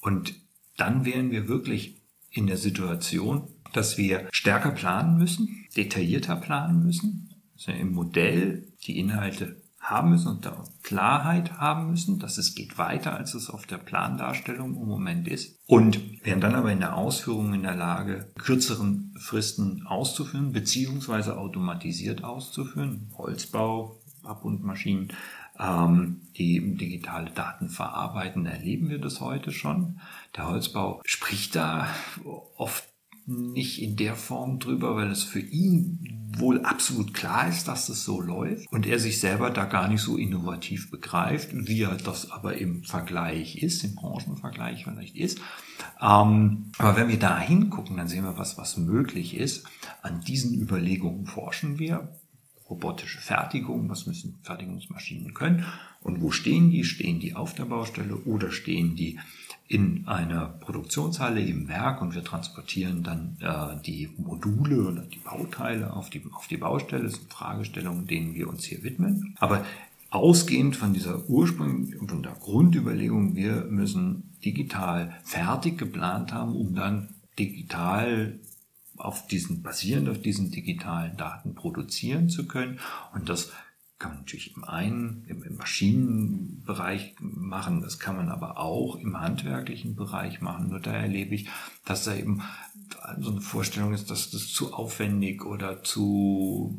[0.00, 0.36] Und
[0.76, 7.34] dann wären wir wirklich in der Situation, dass wir stärker planen müssen, detaillierter planen müssen,
[7.54, 12.78] also im Modell die Inhalte haben müssen und da Klarheit haben müssen, dass es geht
[12.78, 15.58] weiter, als es auf der Plandarstellung im Moment ist.
[15.66, 22.24] Und wären dann aber in der Ausführung in der Lage, kürzeren Fristen auszuführen, beziehungsweise automatisiert
[22.24, 23.12] auszuführen.
[23.16, 25.12] Holzbau, Abbundmaschinen,
[25.58, 30.00] ähm, die digitale Daten verarbeiten, erleben wir das heute schon.
[30.34, 31.88] Der Holzbau spricht da
[32.56, 32.93] oft
[33.26, 38.04] nicht in der Form drüber, weil es für ihn wohl absolut klar ist, dass das
[38.04, 42.30] so läuft und er sich selber da gar nicht so innovativ begreift, wie er das
[42.30, 45.38] aber im Vergleich ist, im Branchenvergleich vielleicht ist.
[46.02, 49.64] Ähm, aber wenn wir da hingucken, dann sehen wir, was, was möglich ist.
[50.02, 52.16] An diesen Überlegungen forschen wir.
[52.68, 55.66] Robotische Fertigung, was müssen Fertigungsmaschinen können
[56.00, 56.84] und wo stehen die?
[56.84, 59.18] Stehen die auf der Baustelle oder stehen die
[59.74, 65.92] in einer Produktionshalle im Werk und wir transportieren dann äh, die Module oder die Bauteile
[65.92, 67.02] auf die, auf die Baustelle.
[67.02, 69.34] Das sind Fragestellungen, denen wir uns hier widmen.
[69.40, 69.64] Aber
[70.10, 77.08] ausgehend von dieser ursprünglichen, von der Grundüberlegung, wir müssen digital fertig geplant haben, um dann
[77.36, 78.38] digital
[78.96, 82.78] auf diesen, basierend auf diesen digitalen Daten produzieren zu können.
[83.12, 83.50] Und das
[83.98, 89.94] kann man natürlich im einen, im, Maschinenbereich machen, das kann man aber auch im handwerklichen
[89.94, 90.68] Bereich machen.
[90.68, 91.48] Nur da erlebe ich,
[91.84, 92.42] dass da eben
[93.20, 96.76] so eine Vorstellung ist, dass das zu aufwendig oder zu,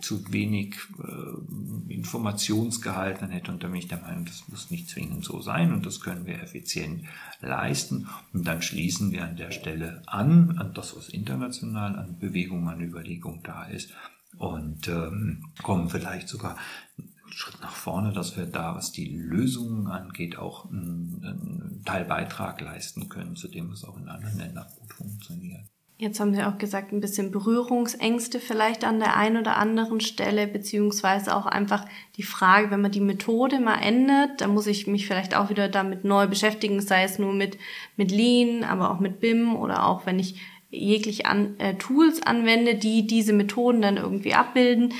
[0.00, 3.50] zu wenig äh, Informationsgehalt dann hätte.
[3.50, 6.26] Und da bin ich der Meinung, das muss nicht zwingend so sein und das können
[6.26, 7.04] wir effizient
[7.40, 8.06] leisten.
[8.32, 12.80] Und dann schließen wir an der Stelle an, an das, was international an Bewegung, an
[12.80, 13.92] Überlegung da ist
[14.38, 16.56] und ähm, kommen vielleicht sogar
[16.96, 22.60] einen Schritt nach vorne, dass wir da, was die Lösungen angeht, auch einen, einen Teilbeitrag
[22.60, 25.64] leisten können, zu dem es auch in anderen Ländern gut funktioniert.
[26.00, 30.46] Jetzt haben Sie auch gesagt, ein bisschen Berührungsängste vielleicht an der einen oder anderen Stelle,
[30.46, 31.84] beziehungsweise auch einfach
[32.16, 35.68] die Frage, wenn man die Methode mal ändert, dann muss ich mich vielleicht auch wieder
[35.68, 37.58] damit neu beschäftigen, sei es nur mit,
[37.96, 42.74] mit Lean, aber auch mit BIM oder auch wenn ich jegliche an, äh, Tools anwende,
[42.74, 44.92] die diese Methoden dann irgendwie abbilden.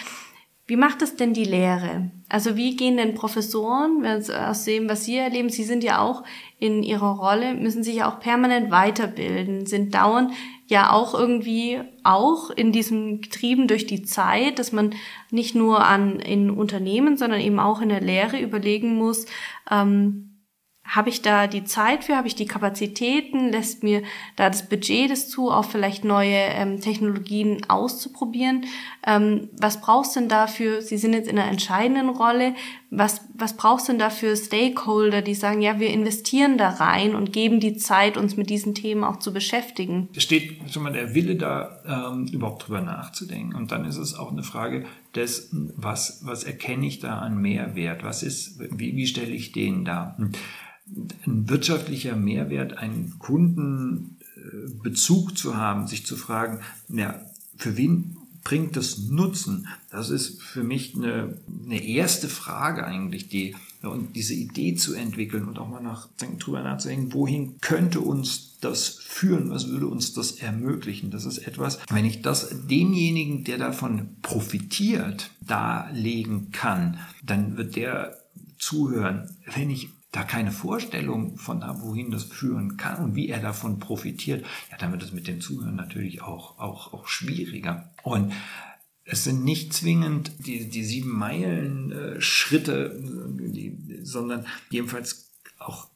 [0.66, 2.10] Wie macht es denn die Lehre?
[2.28, 5.98] Also wie gehen denn Professoren, wenn wir aus dem, was Sie erleben, Sie sind ja
[6.00, 6.24] auch
[6.58, 10.32] in Ihrer Rolle, müssen sich ja auch permanent weiterbilden, sind dauernd
[10.66, 14.94] ja auch irgendwie auch in diesem getrieben durch die Zeit, dass man
[15.30, 19.24] nicht nur an in Unternehmen, sondern eben auch in der Lehre überlegen muss,
[19.70, 20.27] ähm,
[20.88, 22.16] habe ich da die Zeit für?
[22.16, 23.50] Habe ich die Kapazitäten?
[23.50, 24.02] Lässt mir
[24.36, 28.64] da das Budget das zu, auch vielleicht neue ähm, Technologien auszuprobieren?
[29.06, 30.80] Ähm, was brauchst du denn dafür?
[30.82, 32.54] Sie sind jetzt in einer entscheidenden Rolle.
[32.90, 37.14] Was was brauchst du denn da für Stakeholder, die sagen, ja, wir investieren da rein
[37.14, 40.08] und geben die Zeit, uns mit diesen Themen auch zu beschäftigen?
[40.16, 43.54] Es steht schon mal der Wille da, ähm, überhaupt drüber nachzudenken.
[43.54, 48.02] Und dann ist es auch eine Frage des, was, was erkenne ich da an Mehrwert?
[48.02, 50.16] Was ist, wie, wie stelle ich den da?
[51.26, 57.20] Ein wirtschaftlicher Mehrwert, einen Kundenbezug zu haben, sich zu fragen, ja,
[57.56, 59.68] für wen bringt das Nutzen?
[59.90, 65.46] Das ist für mich eine, eine erste Frage eigentlich, die und diese Idee zu entwickeln
[65.46, 66.08] und auch mal nach,
[66.38, 69.50] drüber nachzudenken, wohin könnte uns das führen?
[69.50, 71.10] Was würde uns das ermöglichen?
[71.10, 78.18] Das ist etwas, wenn ich das demjenigen, der davon profitiert, darlegen kann, dann wird der
[78.58, 79.36] zuhören.
[79.54, 83.78] Wenn ich da keine Vorstellung von habe, wohin das führen kann und wie er davon
[83.78, 87.90] profitiert, ja, dann wird es mit dem Zuhören natürlich auch, auch, auch schwieriger.
[88.02, 88.32] Und
[89.04, 95.88] es sind nicht zwingend die, die sieben Meilen äh, Schritte, die, sondern jedenfalls auch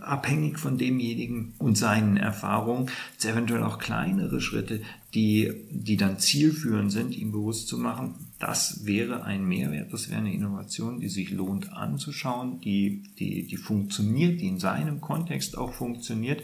[0.00, 2.90] abhängig von demjenigen und seinen Erfahrungen,
[3.22, 4.82] eventuell auch kleinere Schritte,
[5.14, 10.20] die, die dann zielführend sind, ihm bewusst zu machen, das wäre ein Mehrwert, das wäre
[10.20, 15.74] eine Innovation, die sich lohnt anzuschauen, die, die, die funktioniert, die in seinem Kontext auch
[15.74, 16.42] funktioniert.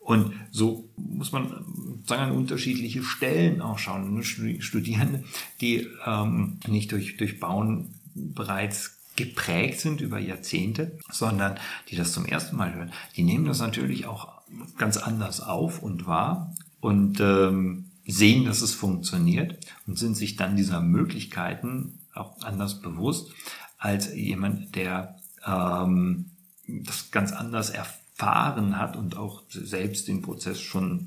[0.00, 4.22] Und so muss man sagen, an unterschiedliche Stellen auch schauen.
[4.22, 5.22] Studierende,
[5.60, 11.58] die ähm, nicht durch, durch Bauen bereits geprägt sind über Jahrzehnte, sondern
[11.90, 14.40] die das zum ersten Mal hören, die nehmen das natürlich auch
[14.78, 20.56] ganz anders auf und wahr und ähm, sehen, dass es funktioniert und sind sich dann
[20.56, 23.30] dieser Möglichkeiten auch anders bewusst
[23.78, 26.26] als jemand, der ähm,
[26.66, 31.06] das ganz anders erfahren hat und auch selbst den Prozess schon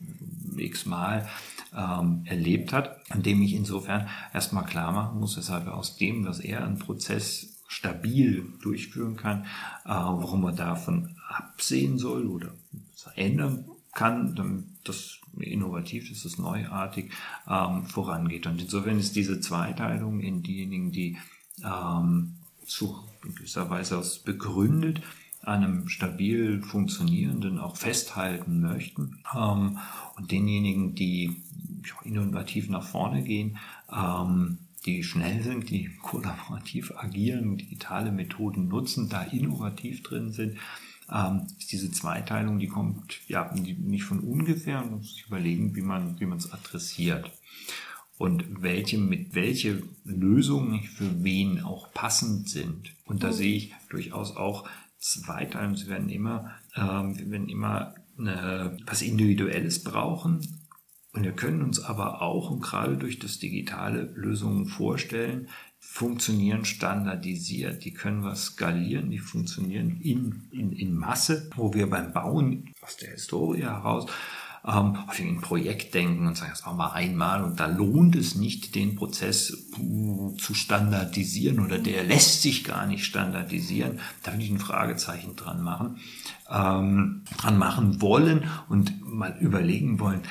[0.58, 1.28] x-mal
[1.76, 6.26] ähm, erlebt hat, an dem ich insofern erstmal klar machen muss, weshalb er aus dem,
[6.26, 9.44] was er an Prozess stabil durchführen kann,
[9.86, 12.54] äh, warum man davon absehen soll oder
[13.16, 17.12] ändern kann, das innovativ ist, das neuartig
[17.50, 18.48] ähm, vorangeht.
[18.48, 21.18] Und insofern ist diese Zweiteilung in diejenigen, die
[21.64, 25.02] ähm, zu gewisser Weise aus begründet
[25.44, 29.78] einem stabil funktionierenden auch festhalten möchten ähm,
[30.16, 31.42] und denjenigen, die
[32.04, 33.58] innovativ nach vorne gehen,
[33.94, 40.58] ähm, die schnell sind, die kollaborativ agieren, digitale Methoden nutzen, da innovativ drin sind,
[41.12, 46.20] ähm, diese Zweiteilung, die kommt ja nicht von ungefähr man muss sich überlegen, wie man
[46.20, 47.32] wie man es adressiert
[48.18, 52.94] und welche mit welche Lösungen für wen auch passend sind.
[53.06, 53.34] Und da mhm.
[53.34, 55.76] sehe ich durchaus auch Zweiteilung.
[55.76, 60.40] Sie werden immer, ähm, wir werden immer eine, was Individuelles brauchen,
[61.14, 65.48] und wir können uns aber auch und gerade durch das digitale Lösungen vorstellen,
[65.86, 72.14] funktionieren standardisiert, die können wir skalieren, die funktionieren in, in, in Masse, wo wir beim
[72.14, 74.10] Bauen aus der Historie heraus
[74.66, 78.36] ähm, auf ein Projekt denken und sagen, das machen wir einmal und da lohnt es
[78.36, 84.00] nicht, den Prozess uh, zu standardisieren oder der lässt sich gar nicht standardisieren.
[84.24, 85.98] Da würde ich ein Fragezeichen dran machen,
[86.50, 90.22] ähm, dran machen wollen und mal überlegen wollen,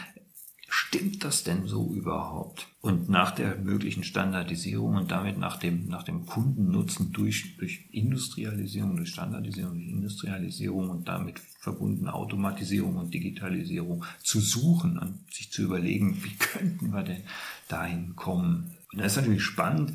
[0.93, 2.66] stimmt das denn so überhaupt?
[2.82, 8.97] Und nach der möglichen Standardisierung und damit nach dem, nach dem Kundennutzen durch, durch Industrialisierung,
[8.97, 15.62] durch Standardisierung, durch Industrialisierung und damit verbunden Automatisierung und Digitalisierung zu suchen und sich zu
[15.62, 17.22] überlegen, wie könnten wir denn
[17.68, 18.72] dahin kommen?
[18.93, 19.95] Und da ist natürlich spannend,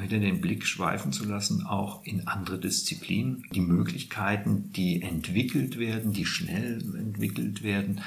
[0.00, 6.12] wieder den Blick schweifen zu lassen, auch in andere Disziplinen, die Möglichkeiten, die entwickelt werden,
[6.12, 8.02] die schnell entwickelt werden,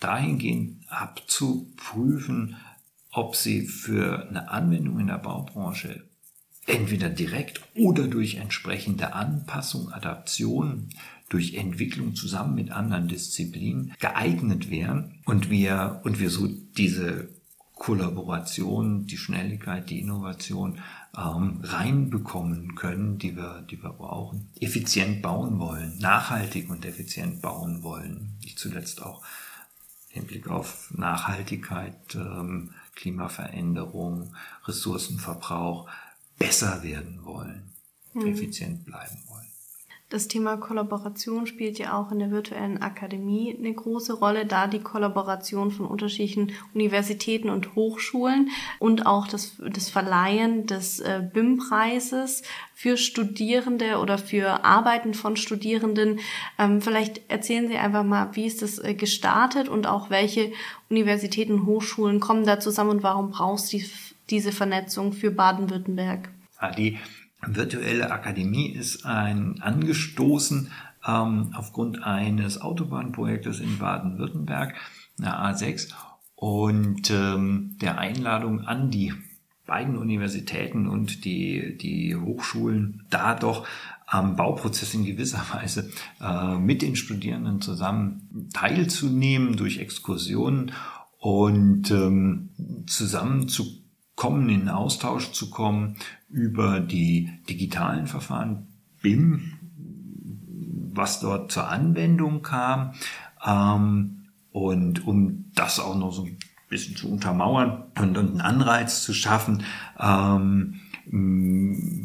[0.00, 2.56] dahingehend abzuprüfen,
[3.12, 6.04] ob sie für eine Anwendung in der Baubranche
[6.66, 10.88] entweder direkt oder durch entsprechende Anpassung, Adaption,
[11.28, 17.28] durch Entwicklung zusammen mit anderen Disziplinen geeignet wären und wir, und wir so diese
[17.74, 20.78] Kollaboration, die Schnelligkeit, die Innovation
[21.16, 24.48] ähm, reinbekommen können, die wir, die wir brauchen.
[24.60, 28.38] Effizient bauen wollen, nachhaltig und effizient bauen wollen.
[28.42, 29.22] Nicht zuletzt auch
[30.16, 35.88] Hinblick auf Nachhaltigkeit, ähm, Klimaveränderung, Ressourcenverbrauch
[36.38, 37.70] besser werden wollen,
[38.14, 38.26] mhm.
[38.26, 39.18] effizient bleiben.
[40.08, 44.78] Das Thema Kollaboration spielt ja auch in der virtuellen Akademie eine große Rolle, da die
[44.78, 52.96] Kollaboration von unterschiedlichen Universitäten und Hochschulen und auch das, das Verleihen des äh, BIM-Preises für
[52.96, 56.20] Studierende oder für Arbeiten von Studierenden.
[56.56, 60.52] Ähm, vielleicht erzählen Sie einfach mal, wie ist das äh, gestartet und auch welche
[60.88, 63.90] Universitäten und Hochschulen kommen da zusammen und warum brauchst du die,
[64.30, 66.28] diese Vernetzung für Baden-Württemberg?
[66.62, 66.96] Ja, die
[67.46, 70.70] virtuelle Akademie ist ein angestoßen
[71.06, 74.74] ähm, aufgrund eines Autobahnprojektes in Baden-Württemberg,
[75.18, 75.92] eine A6,
[76.34, 79.14] und ähm, der Einladung an die
[79.64, 83.66] beiden Universitäten und die, die Hochschulen da doch
[84.06, 85.90] am Bauprozess in gewisser Weise
[86.20, 90.72] äh, mit den Studierenden zusammen teilzunehmen durch Exkursionen
[91.18, 92.50] und ähm,
[94.16, 95.96] zusammenzukommen, in Austausch zu kommen
[96.30, 98.66] über die digitalen Verfahren
[99.02, 99.52] BIM,
[100.94, 102.92] was dort zur Anwendung kam.
[103.44, 106.38] Ähm, und um das auch noch so ein
[106.68, 109.62] bisschen zu untermauern und, und einen Anreiz zu schaffen,
[110.00, 110.80] ähm,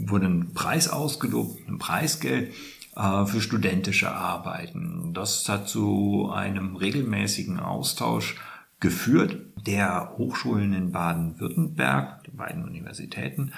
[0.07, 2.53] wurde ein Preis ausgelobt, ein Preisgeld
[2.95, 5.13] äh, für studentische Arbeiten.
[5.13, 8.35] Das hat zu einem regelmäßigen Austausch
[8.81, 13.53] geführt der Hochschulen in Baden-Württemberg, der beiden Universitäten.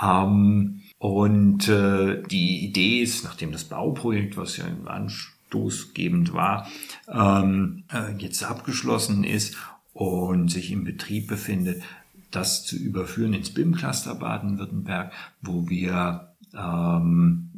[0.00, 6.68] Ähm, und äh, die Idee ist, nachdem das Bauprojekt, was ja im anstoßgebend war,
[7.08, 9.56] ähm, äh, jetzt abgeschlossen ist
[9.92, 11.82] und sich im Betrieb befindet,
[12.30, 17.50] das zu überführen ins BIM-Cluster Baden-Württemberg, wo wir ähm,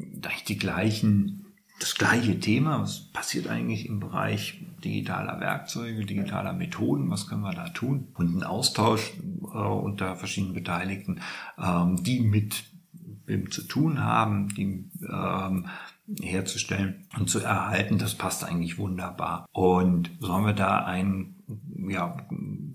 [0.46, 1.46] die gleichen,
[1.78, 7.54] das gleiche Thema, was passiert eigentlich im Bereich digitaler Werkzeuge, digitaler Methoden, was können wir
[7.54, 8.08] da tun?
[8.14, 9.12] Und ein Austausch
[9.42, 11.20] äh, unter verschiedenen Beteiligten,
[11.58, 12.64] ähm, die mit
[13.26, 15.66] BIM zu tun haben, die ähm,
[16.20, 19.46] herzustellen und zu erhalten, das passt eigentlich wunderbar.
[19.52, 21.36] Und so haben wir da einen
[21.88, 22.16] ja,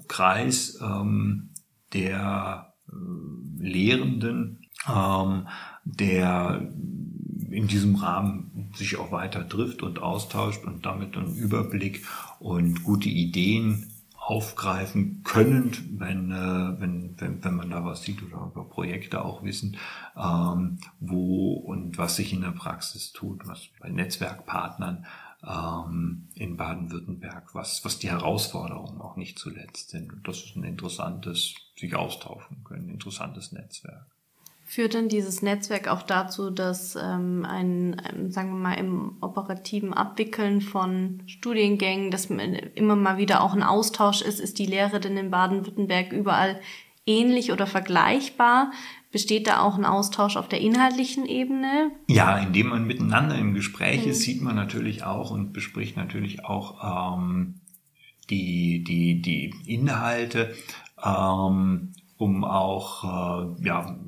[0.08, 1.50] Kreis ähm,
[1.94, 2.94] der äh,
[3.58, 5.48] Lehrenden, ähm,
[5.84, 6.70] der
[7.50, 12.06] in diesem Rahmen sich auch weiter trifft und austauscht und damit einen Überblick
[12.40, 13.90] und gute Ideen
[14.26, 19.44] aufgreifen können, wenn, äh, wenn, wenn, wenn man da was sieht oder über Projekte auch
[19.44, 19.78] wissen,
[20.16, 25.06] ähm, wo und was sich in der Praxis tut, was bei Netzwerkpartnern
[25.46, 30.14] ähm, in Baden-Württemberg, was, was die Herausforderungen auch nicht zuletzt sind.
[30.14, 34.13] Und das ist ein interessantes, sich austauschen können, interessantes Netzwerk.
[34.74, 39.94] Führt denn dieses Netzwerk auch dazu, dass ähm, ein, ähm, sagen wir mal, im operativen
[39.94, 44.40] Abwickeln von Studiengängen, dass immer mal wieder auch ein Austausch ist?
[44.40, 46.60] Ist die Lehre denn in Baden-Württemberg überall
[47.06, 48.72] ähnlich oder vergleichbar?
[49.12, 51.92] Besteht da auch ein Austausch auf der inhaltlichen Ebene?
[52.08, 54.24] Ja, indem man miteinander im Gespräch ist, mhm.
[54.24, 57.62] sieht man natürlich auch und bespricht natürlich auch ähm,
[58.32, 60.56] die, die, die Inhalte,
[61.06, 64.00] ähm, um auch äh, ja,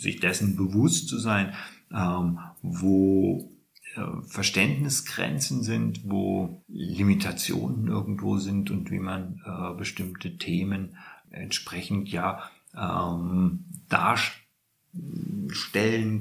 [0.00, 1.54] sich dessen bewusst zu sein,
[1.92, 3.50] ähm, wo
[3.96, 10.96] äh, Verständnisgrenzen sind, wo Limitationen irgendwo sind und wie man äh, bestimmte Themen
[11.30, 12.42] entsprechend ja
[12.76, 14.24] ähm, darstellen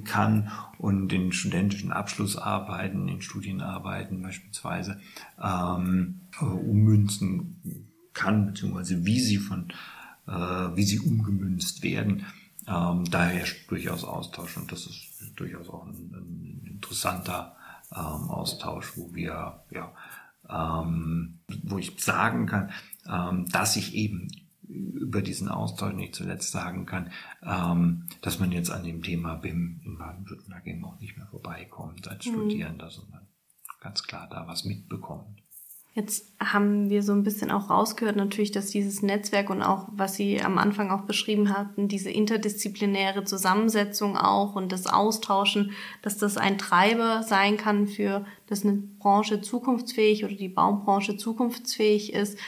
[0.03, 4.99] kann und in studentischen Abschlussarbeiten, in Studienarbeiten beispielsweise
[5.41, 9.71] ähm, ummünzen kann, beziehungsweise wie sie von
[10.29, 12.25] äh, wie sie umgemünzt werden.
[12.69, 17.55] Ähm, daher durchaus Austausch und das ist durchaus auch ein, ein interessanter
[17.91, 19.93] ähm, Austausch, wo wir ja
[20.49, 22.71] ähm, wo ich sagen kann,
[23.07, 24.29] ähm, dass ich eben
[24.67, 27.11] über diesen Austausch nicht zuletzt sagen kann,
[27.43, 32.07] ähm, dass man jetzt an dem Thema BIM in Baden-Württemberg eben auch nicht mehr vorbeikommt
[32.07, 32.33] als mhm.
[32.33, 33.27] Studierender, sondern
[33.79, 35.41] ganz klar da was mitbekommt.
[35.99, 40.15] Jetzt haben wir so ein bisschen auch rausgehört natürlich, dass dieses Netzwerk und auch, was
[40.15, 46.37] Sie am Anfang auch beschrieben hatten, diese interdisziplinäre Zusammensetzung auch und das Austauschen, dass das
[46.37, 52.39] ein Treiber sein kann für, dass eine Branche zukunftsfähig oder die Baumbranche zukunftsfähig ist.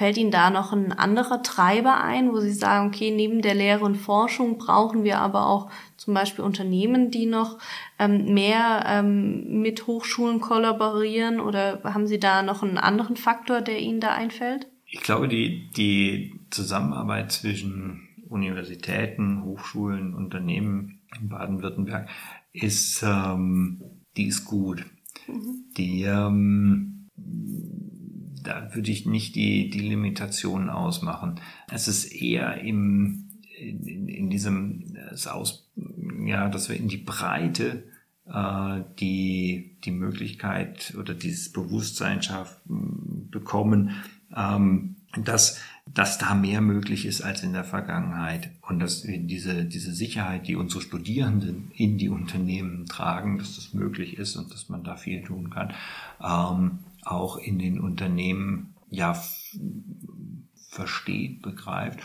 [0.00, 3.84] Fällt Ihnen da noch ein anderer Treiber ein, wo Sie sagen, okay, neben der Lehre
[3.84, 7.58] und Forschung brauchen wir aber auch zum Beispiel Unternehmen, die noch
[7.98, 11.38] ähm, mehr ähm, mit Hochschulen kollaborieren?
[11.38, 14.68] Oder haben Sie da noch einen anderen Faktor, der Ihnen da einfällt?
[14.86, 22.08] Ich glaube, die, die Zusammenarbeit zwischen Universitäten, Hochschulen, Unternehmen in Baden-Württemberg
[22.54, 23.82] ist, ähm,
[24.16, 24.86] die ist gut.
[25.28, 25.64] Mhm.
[25.76, 27.00] Die ähm,
[28.42, 31.40] da würde ich nicht die, die Limitationen ausmachen.
[31.70, 33.28] Es ist eher im,
[33.58, 35.70] in, in diesem, das Aus,
[36.24, 37.84] ja, dass wir in die Breite
[38.26, 43.90] äh, die, die Möglichkeit oder dieses Bewusstsein schaffen, bekommen,
[44.36, 45.58] ähm, dass,
[45.92, 50.54] dass da mehr möglich ist als in der Vergangenheit und dass diese, diese Sicherheit, die
[50.54, 55.22] unsere Studierenden in die Unternehmen tragen, dass das möglich ist und dass man da viel
[55.24, 55.72] tun kann.
[56.22, 59.20] Ähm, auch in den Unternehmen ja
[60.54, 62.00] versteht, begreift.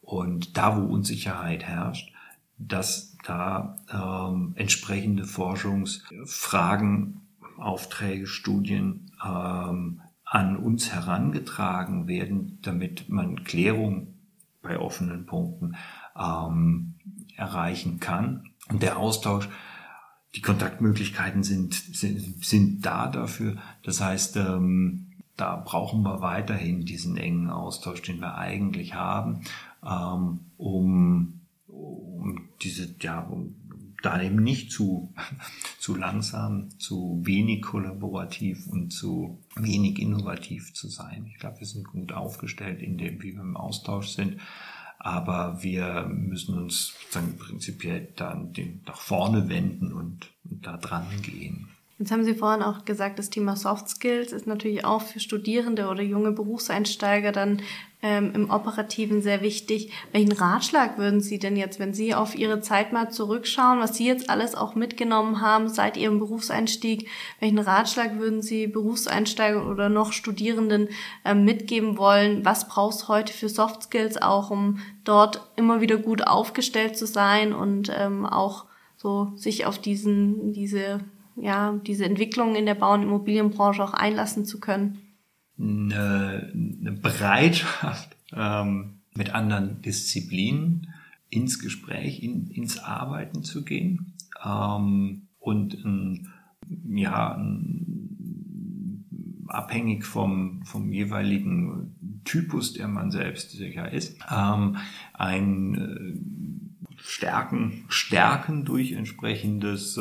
[0.00, 2.12] Und da, wo Unsicherheit herrscht,
[2.58, 7.20] dass da ähm, entsprechende Forschungsfragen,
[7.58, 14.14] Aufträge, Studien ähm, an uns herangetragen werden, damit man Klärung
[14.62, 15.76] bei offenen Punkten
[16.18, 16.94] ähm,
[17.36, 18.50] erreichen kann.
[18.68, 19.48] Und der Austausch,
[20.34, 23.56] die Kontaktmöglichkeiten sind, sind, sind da dafür.
[23.82, 25.06] Das heißt, ähm,
[25.36, 29.42] da brauchen wir weiterhin diesen engen Austausch, den wir eigentlich haben,
[29.84, 33.54] ähm, um, um diese, ja, um
[34.02, 35.12] da eben nicht zu,
[35.78, 41.26] zu langsam, zu wenig kollaborativ und zu wenig innovativ zu sein.
[41.32, 44.40] Ich glaube, wir sind gut aufgestellt in dem, wie wir im Austausch sind.
[45.04, 51.06] Aber wir müssen uns dann prinzipiell dann den nach vorne wenden und, und da dran
[51.20, 51.68] gehen.
[51.96, 55.86] Jetzt haben Sie vorhin auch gesagt, das Thema Soft Skills ist natürlich auch für Studierende
[55.86, 57.62] oder junge Berufseinsteiger dann
[58.02, 59.92] ähm, im Operativen sehr wichtig.
[60.10, 64.08] Welchen Ratschlag würden Sie denn jetzt, wenn Sie auf Ihre Zeit mal zurückschauen, was Sie
[64.08, 70.12] jetzt alles auch mitgenommen haben seit Ihrem Berufseinstieg, welchen Ratschlag würden Sie Berufseinsteiger oder noch
[70.12, 70.88] Studierenden
[71.24, 72.44] ähm, mitgeben wollen?
[72.44, 77.52] Was brauchst heute für Soft Skills auch, um dort immer wieder gut aufgestellt zu sein
[77.52, 78.64] und ähm, auch
[78.96, 80.98] so sich auf diesen, diese
[81.36, 84.98] ja, diese Entwicklung in der Bau- und Immobilienbranche auch einlassen zu können?
[85.58, 90.92] Eine, eine Bereitschaft, ähm, mit anderen Disziplinen
[91.30, 94.14] ins Gespräch, in, ins Arbeiten zu gehen
[94.44, 96.32] ähm, und ein,
[96.86, 97.40] ja,
[99.48, 104.76] abhängig vom, vom jeweiligen Typus, der man selbst sicher ist, ähm,
[105.12, 110.00] ein äh, Stärken, Stärken durch entsprechendes äh,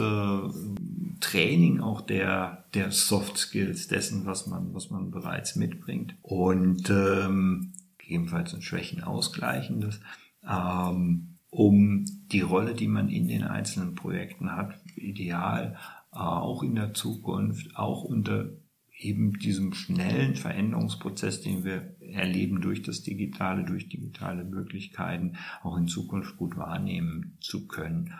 [1.23, 6.15] Training auch der, der Soft Skills dessen, was man, was man bereits mitbringt.
[6.21, 10.01] Und ähm, gegebenenfalls ein Schwächen ausgleichendes,
[10.47, 15.77] ähm, um die Rolle, die man in den einzelnen Projekten hat, ideal
[16.11, 18.49] äh, auch in der Zukunft, auch unter
[18.99, 25.87] eben diesem schnellen Veränderungsprozess, den wir erleben durch das Digitale, durch digitale Möglichkeiten, auch in
[25.87, 28.13] Zukunft gut wahrnehmen zu können.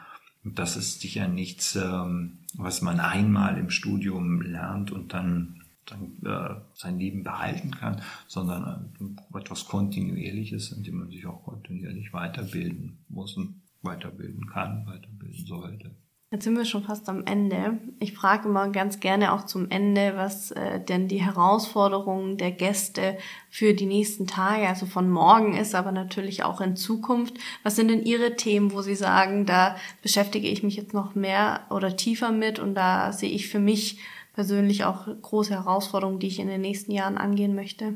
[0.44, 6.60] Das ist sicher nichts, ähm, was man einmal im Studium lernt und dann, dann äh,
[6.74, 12.98] sein Leben behalten kann, sondern äh, etwas Kontinuierliches, in dem man sich auch kontinuierlich weiterbilden
[13.08, 15.92] muss und weiterbilden kann, weiterbilden sollte.
[16.34, 17.78] Jetzt sind wir schon fast am Ende.
[18.00, 23.20] Ich frage immer ganz gerne auch zum Ende, was äh, denn die Herausforderungen der Gäste
[23.52, 27.38] für die nächsten Tage, also von morgen ist, aber natürlich auch in Zukunft.
[27.62, 31.68] Was sind denn Ihre Themen, wo Sie sagen, da beschäftige ich mich jetzt noch mehr
[31.70, 34.00] oder tiefer mit und da sehe ich für mich
[34.34, 37.94] persönlich auch große Herausforderungen, die ich in den nächsten Jahren angehen möchte?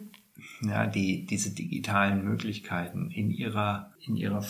[0.62, 4.46] Ja, die, diese digitalen Möglichkeiten in ihrer, in ihrer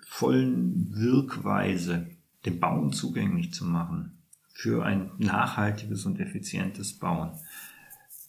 [0.00, 2.17] vollen Wirkweise
[2.48, 4.18] dem Bauen zugänglich zu machen
[4.52, 7.32] für ein nachhaltiges und effizientes Bauen.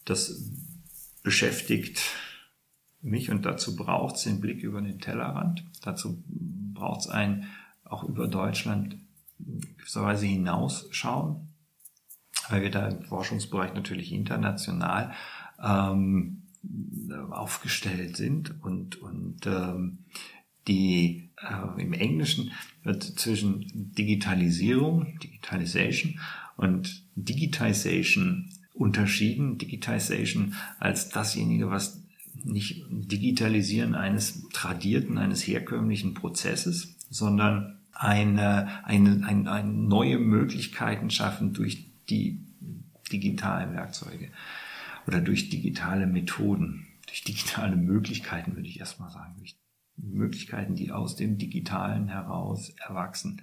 [0.06, 0.50] Das
[1.24, 2.02] beschäftigt
[3.02, 5.66] mich und dazu braucht es den Blick über den Tellerrand.
[5.82, 7.48] Dazu braucht es ein
[7.84, 8.98] auch über Deutschland
[9.40, 11.48] gewisserweise hinausschauen,
[12.50, 15.14] weil wir da im Forschungsbereich natürlich international
[15.64, 16.44] ähm,
[17.32, 20.00] aufgestellt sind und, und ähm,
[20.70, 22.52] die äh, im Englischen
[22.84, 26.20] wird zwischen Digitalisierung, Digitalization
[26.56, 29.58] und Digitization unterschieden.
[29.58, 32.04] Digitization als dasjenige, was
[32.44, 41.54] nicht Digitalisieren eines tradierten, eines herkömmlichen Prozesses, sondern eine, eine, eine, eine neue Möglichkeiten schaffen
[41.54, 42.46] durch die
[43.12, 44.30] digitalen Werkzeuge
[45.08, 49.56] oder durch digitale Methoden, durch digitale Möglichkeiten, würde ich erstmal sagen, durch
[50.02, 53.42] Möglichkeiten, die aus dem Digitalen heraus erwachsen.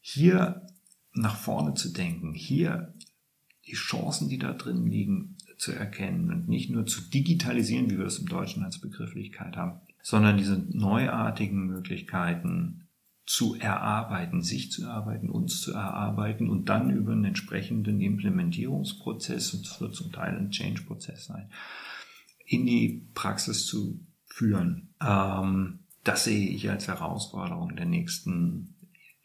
[0.00, 0.66] Hier
[1.12, 2.94] nach vorne zu denken, hier
[3.66, 8.06] die Chancen, die da drin liegen, zu erkennen und nicht nur zu digitalisieren, wie wir
[8.06, 12.88] es im Deutschen als Begrifflichkeit haben, sondern diese neuartigen Möglichkeiten
[13.26, 19.66] zu erarbeiten, sich zu erarbeiten, uns zu erarbeiten und dann über einen entsprechenden Implementierungsprozess, und
[19.66, 21.50] das wird zum Teil ein Change-Prozess sein,
[22.46, 24.94] in die Praxis zu führen.
[25.00, 28.74] Ähm, das sehe ich als Herausforderung der nächsten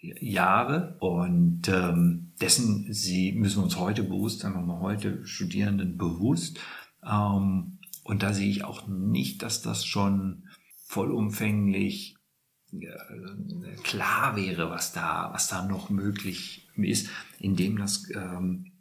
[0.01, 0.97] Jahre.
[0.99, 6.59] Und ähm, dessen sie müssen uns heute bewusst sein, wir heute Studierenden bewusst.
[7.03, 10.47] Ähm, und da sehe ich auch nicht, dass das schon
[10.87, 12.17] vollumfänglich
[12.71, 17.09] äh, klar wäre, was da was da noch möglich ist,
[17.39, 18.71] indem das ähm,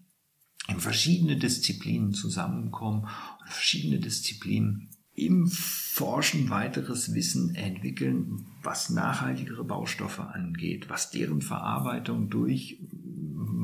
[0.69, 3.03] in verschiedene Disziplinen zusammenkommen
[3.41, 12.31] und verschiedene Disziplinen im Forschen weiteres Wissen entwickeln, was nachhaltigere Baustoffe angeht, was deren Verarbeitung
[12.31, 12.79] durch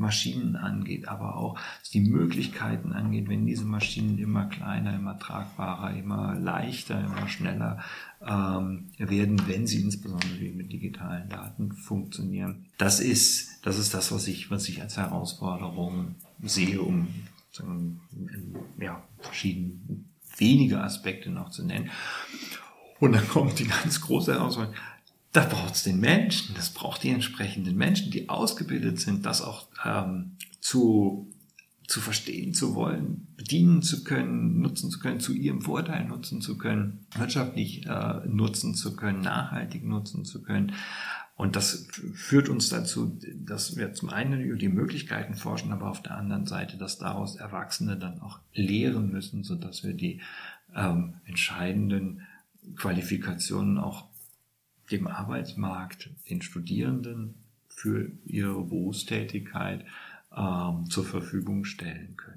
[0.01, 1.59] Maschinen angeht, aber auch
[1.93, 7.79] die Möglichkeiten angeht, wenn diese Maschinen immer kleiner, immer tragbarer, immer leichter, immer schneller
[8.25, 12.65] ähm, werden, wenn sie insbesondere mit digitalen Daten funktionieren.
[12.77, 17.07] Das ist, das ist das, was ich, was ich als Herausforderung sehe, um
[18.79, 19.75] ja, verschiedene
[20.37, 21.89] wenige Aspekte noch zu nennen.
[22.99, 24.75] Und dann kommt die ganz große Herausforderung.
[25.33, 29.67] Da braucht es den Menschen, das braucht die entsprechenden Menschen, die ausgebildet sind, das auch
[29.85, 31.31] ähm, zu,
[31.87, 36.57] zu verstehen zu wollen, bedienen zu können, nutzen zu können, zu ihrem Vorteil nutzen zu
[36.57, 40.73] können, wirtschaftlich äh, nutzen zu können, nachhaltig nutzen zu können.
[41.41, 46.03] Und das führt uns dazu, dass wir zum einen über die Möglichkeiten forschen, aber auf
[46.03, 50.21] der anderen Seite, dass daraus Erwachsene dann auch lehren müssen, so dass wir die
[50.75, 52.27] ähm, entscheidenden
[52.75, 54.05] Qualifikationen auch
[54.91, 57.33] dem Arbeitsmarkt, den Studierenden
[57.69, 59.83] für ihre Berufstätigkeit
[60.37, 62.30] ähm, zur Verfügung stellen können.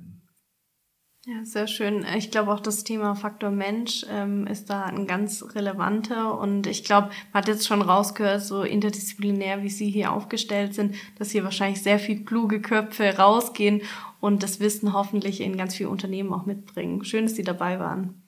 [1.27, 2.05] Ja, sehr schön.
[2.18, 6.85] Ich glaube auch das Thema Faktor Mensch ähm, ist da ein ganz relevanter und ich
[6.85, 11.43] glaube, man hat jetzt schon rausgehört, so interdisziplinär, wie Sie hier aufgestellt sind, dass hier
[11.43, 13.81] wahrscheinlich sehr viel kluge Köpfe rausgehen
[14.20, 17.05] und das Wissen hoffentlich in ganz viele Unternehmen auch mitbringen.
[17.05, 18.22] Schön, dass Sie dabei waren.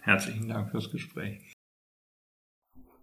[0.00, 1.47] Herzlichen Dank fürs Gespräch.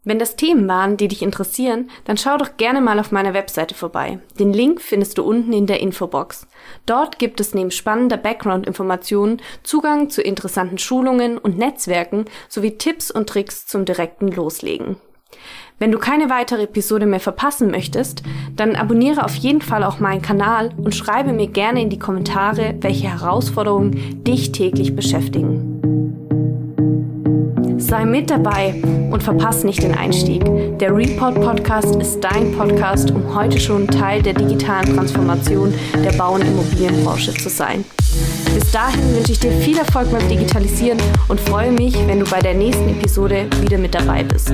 [0.06, 3.74] Wenn das Themen waren, die dich interessieren, dann schau doch gerne mal auf meiner Webseite
[3.74, 4.20] vorbei.
[4.40, 6.46] Den Link findest du unten in der Infobox.
[6.86, 13.28] Dort gibt es neben spannender Background-Informationen Zugang zu interessanten Schulungen und Netzwerken sowie Tipps und
[13.28, 14.98] Tricks zum direkten Loslegen.
[15.80, 18.22] Wenn du keine weitere Episode mehr verpassen möchtest,
[18.56, 22.76] dann abonniere auf jeden Fall auch meinen Kanal und schreibe mir gerne in die Kommentare,
[22.80, 25.95] welche Herausforderungen dich täglich beschäftigen.
[27.86, 28.82] Sei mit dabei
[29.12, 30.44] und verpasse nicht den Einstieg.
[30.80, 35.72] Der Report Podcast ist dein Podcast, um heute schon Teil der digitalen Transformation
[36.04, 37.86] der Bau- und Immobilienbranche zu sein.
[38.56, 42.40] Bis dahin wünsche ich dir viel Erfolg beim Digitalisieren und freue mich, wenn du bei
[42.40, 44.52] der nächsten Episode wieder mit dabei bist.